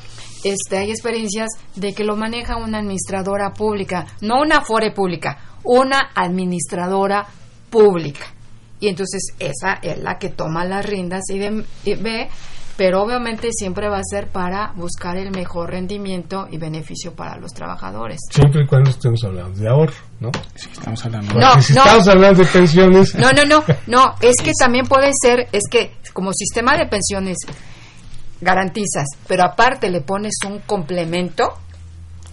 [0.42, 6.12] este, hay experiencias de que lo maneja una administradora pública, no una fore pública, una
[6.14, 7.26] administradora
[7.68, 8.24] pública.
[8.80, 12.30] Y entonces esa es la que toma las riendas y, de, y ve
[12.76, 17.52] pero obviamente siempre va a ser para buscar el mejor rendimiento y beneficio para los
[17.52, 18.18] trabajadores.
[18.30, 20.30] Siempre y cuando estemos hablando de ahorro, ¿no?
[20.54, 21.34] Sí, estamos hablando.
[21.34, 21.80] No, si no.
[21.84, 23.14] estamos hablando de pensiones.
[23.14, 27.38] No, no, no, no, es que también puede ser, es que como sistema de pensiones
[28.40, 31.58] garantizas, pero aparte le pones un complemento,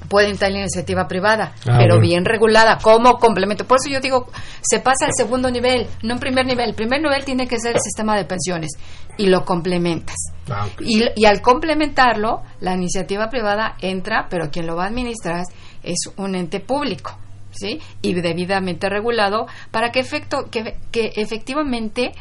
[0.10, 2.02] puede entrar en la iniciativa privada, ah, pero bueno.
[2.02, 3.66] bien regulada, como complemento.
[3.66, 4.28] Por eso yo digo,
[4.62, 6.70] se pasa al segundo nivel, no en primer nivel.
[6.70, 8.72] El primer nivel tiene que ser el sistema de pensiones
[9.18, 10.16] y lo complementas.
[10.50, 10.88] Ah, okay.
[10.88, 15.44] y, y, al complementarlo, la iniciativa privada entra, pero quien lo va a administrar
[15.84, 17.18] es un ente público.
[17.54, 17.82] ¿Sí?
[18.02, 22.14] y debidamente regulado para que, efecto, que, que efectivamente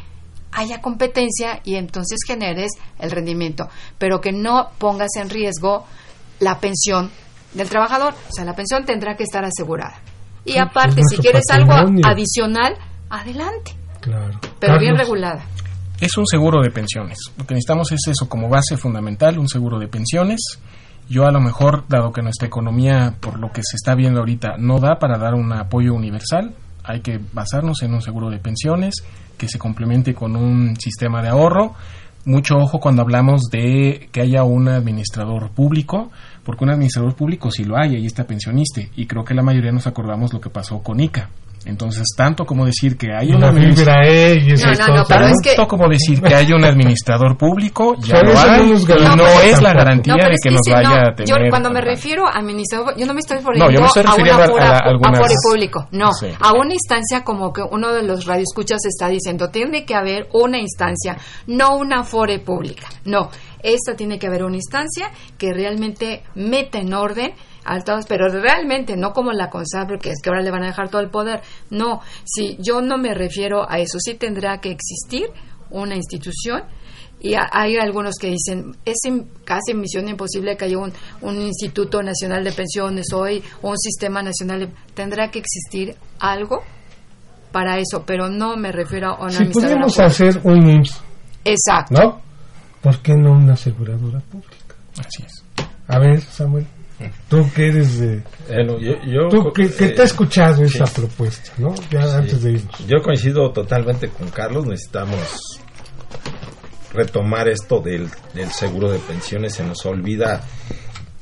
[0.53, 3.69] haya competencia y entonces generes el rendimiento,
[3.99, 5.87] pero que no pongas en riesgo
[6.41, 7.11] la pensión
[7.55, 8.15] del trabajador.
[8.15, 10.01] O sea, la pensión tendrá que estar asegurada.
[10.45, 11.75] Y aparte, si quieres algo
[12.05, 12.77] adicional,
[13.09, 13.77] adelante.
[14.01, 14.39] Claro.
[14.43, 14.81] Pero Carlos.
[14.81, 15.45] bien regulada.
[16.01, 17.19] Es un seguro de pensiones.
[17.37, 20.41] Lo que necesitamos es eso como base fundamental, un seguro de pensiones.
[21.11, 24.57] Yo a lo mejor, dado que nuestra economía, por lo que se está viendo ahorita,
[24.59, 28.95] no da para dar un apoyo universal, hay que basarnos en un seguro de pensiones
[29.37, 31.75] que se complemente con un sistema de ahorro.
[32.25, 36.11] Mucho ojo cuando hablamos de que haya un administrador público,
[36.45, 39.73] porque un administrador público sí lo hay, ahí está pensionista, y creo que la mayoría
[39.73, 41.29] nos acordamos lo que pasó con ICA.
[41.67, 44.39] Entonces, tanto como decir que hay un administrador
[44.79, 45.67] no, no, no, pero es que...
[45.69, 49.75] como decir que hay un administrador público, ya lo hay, y no, no es la
[49.75, 51.29] garantía de que, que nos sí, vaya a tener.
[51.29, 54.47] Yo cuando me refiero a administrador, yo no me estoy refiriendo no, estoy a una
[54.47, 55.21] pura, a, algunas...
[55.21, 56.29] a público, no, sí.
[56.41, 60.59] a una instancia como que uno de los radioescuchas está diciendo, tiene que haber una
[60.59, 63.29] instancia, no una fore pública, no,
[63.63, 67.33] esta tiene que haber una instancia que realmente meta en orden
[67.65, 70.89] altos, pero realmente no como la CONSABRE, que es que ahora le van a dejar
[70.89, 71.41] todo el poder.
[71.71, 75.27] No, si yo no me refiero a eso, sí tendrá que existir
[75.71, 76.63] una institución
[77.23, 78.97] y hay algunos que dicen, es
[79.45, 80.91] casi misión imposible que haya un,
[81.21, 84.61] un, Instituto Nacional de Pensiones hoy o un Sistema Nacional.
[84.61, 86.63] De, tendrá que existir algo
[87.53, 91.03] para eso, pero no me refiero a una Si pudiéramos hacer un IMSS.
[91.45, 92.03] Exacto.
[92.03, 92.21] ¿No?
[92.81, 94.77] ¿Por qué no una aseguradora pública?
[94.99, 95.45] Así es.
[95.89, 96.67] A ver, Samuel.
[97.29, 98.23] Tú que eres de...
[98.49, 101.75] Bueno, yo, yo, tú que, que te has escuchado esa propuesta, ¿no?
[101.91, 102.15] Ya Sí.
[102.17, 102.79] antes de irnos.
[102.87, 105.61] Yo coincido totalmente con Carlos, necesitamos
[106.93, 110.43] retomar esto del, del seguro de pensiones, se nos olvida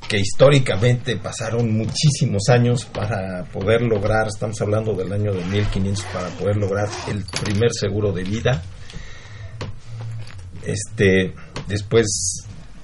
[0.08, 6.28] que históricamente pasaron muchísimos años para poder lograr, estamos hablando del año de 1500, para
[6.30, 8.62] poder lograr el primer seguro de vida.
[10.64, 11.34] Este,
[11.66, 12.06] después,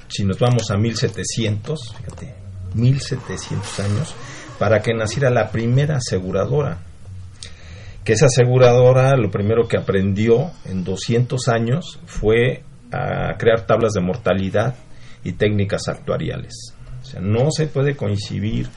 [0.08, 2.34] si nos vamos a 1700, fíjate,
[2.74, 4.14] 1700 años,
[4.58, 6.78] para que naciera la primera aseguradora
[8.04, 12.62] que esa aseguradora lo primero que aprendió en 200 años fue
[12.92, 14.74] a crear tablas de mortalidad
[15.24, 16.74] y técnicas actuariales.
[17.00, 18.68] O sea, no se puede coincidir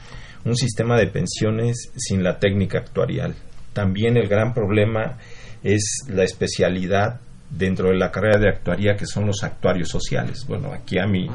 [0.44, 3.34] un sistema de pensiones sin la técnica actuarial.
[3.74, 5.18] También el gran problema
[5.62, 7.20] es la especialidad
[7.50, 10.44] dentro de la carrera de actuaría que son los actuarios sociales.
[10.46, 11.26] Bueno, aquí a mi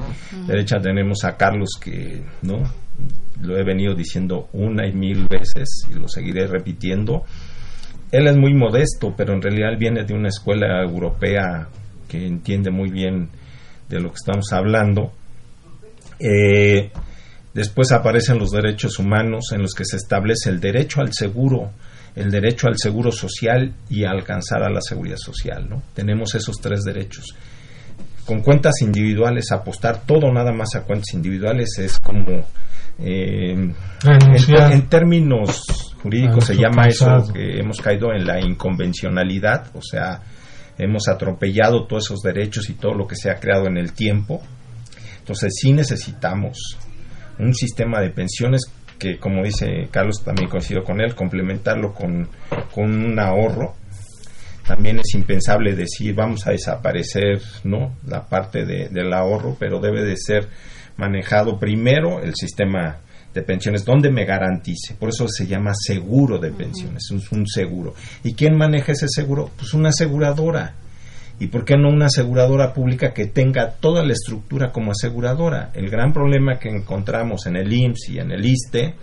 [0.47, 2.64] derecha tenemos a Carlos que, ¿no?
[3.41, 7.24] Lo he venido diciendo una y mil veces y lo seguiré repitiendo
[8.14, 11.68] él es muy modesto, pero en realidad él viene de una escuela europea
[12.07, 13.28] que entiende muy bien
[13.89, 15.11] de lo que estamos hablando.
[16.20, 16.91] Eh,
[17.55, 21.72] después aparecen los derechos humanos en los que se establece el derecho al seguro,
[22.16, 25.68] el derecho al seguro social y a alcanzar a la seguridad social.
[25.70, 25.82] ¿no?
[25.93, 27.36] Tenemos esos tres derechos.
[28.26, 32.45] Con cuentas individuales, apostar todo nada más a cuentas individuales es como...
[32.99, 33.76] Eh, en,
[34.72, 40.22] en términos jurídicos se llama eso que hemos caído en la inconvencionalidad, o sea,
[40.78, 44.41] hemos atropellado todos esos derechos y todo lo que se ha creado en el tiempo.
[45.20, 46.78] Entonces sí necesitamos
[47.39, 48.64] un sistema de pensiones
[49.04, 52.30] que, como dice Carlos, también coincido con él, complementarlo con,
[52.74, 53.76] con un ahorro.
[54.66, 60.04] También es impensable decir vamos a desaparecer no la parte de- del ahorro, pero debe
[60.04, 60.47] de ser
[60.95, 62.99] manejado primero el sistema
[63.34, 64.93] de pensiones donde me garantice.
[64.97, 67.93] Por eso se llama seguro de pensiones, es un seguro.
[68.24, 69.49] ¿Y quién maneja ese seguro?
[69.58, 70.76] Pues una aseguradora.
[71.39, 75.71] ¿Y por qué no una aseguradora pública que tenga toda la estructura como aseguradora?
[75.73, 78.95] El gran problema que encontramos en el IMSS y en el ISTE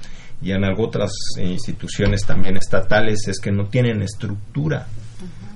[0.43, 4.87] y en otras instituciones también estatales es que no tienen estructura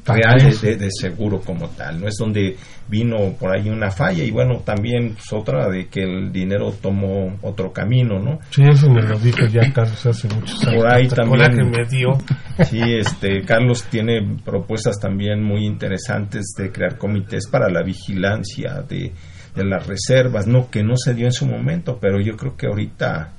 [0.06, 2.00] real de, de- seguro como tal.
[2.00, 2.56] No es donde
[2.88, 7.38] vino por ahí una falla y bueno, también pues, otra de que el dinero tomó
[7.42, 8.38] otro camino, ¿no?
[8.50, 10.76] Sí, eso me lo dijo ya Carlos hace muchos años.
[10.82, 12.18] Por ahí también- coraje me dio.
[12.66, 19.12] Sí, este, Carlos tiene propuestas también muy interesantes de crear comités para la vigilancia de,
[19.54, 22.66] de las reservas, no que no se dio en su momento, pero yo creo que
[22.66, 23.30] ahorita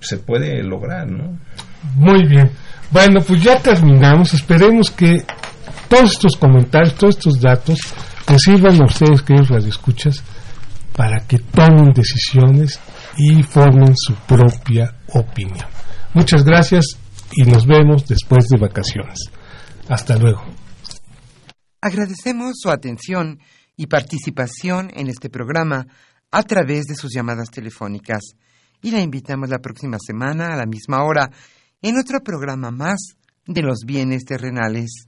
[0.00, 1.38] se puede lograr, ¿no?
[1.94, 2.50] Muy bien.
[2.90, 4.34] Bueno, pues ya terminamos.
[4.34, 5.22] Esperemos que
[5.88, 7.78] todos estos comentarios, todos estos datos,
[8.28, 10.22] les sirvan a ustedes, queridos radioescuchas,
[10.94, 12.78] para que tomen decisiones
[13.16, 15.66] y formen su propia opinión.
[16.14, 16.84] Muchas gracias
[17.32, 19.18] y nos vemos después de vacaciones.
[19.88, 20.42] Hasta luego.
[21.80, 23.38] Agradecemos su atención
[23.76, 25.86] y participación en este programa
[26.30, 28.20] a través de sus llamadas telefónicas
[28.82, 31.30] y la invitamos la próxima semana a la misma hora
[31.80, 32.98] en otro programa más
[33.46, 35.07] de los bienes terrenales.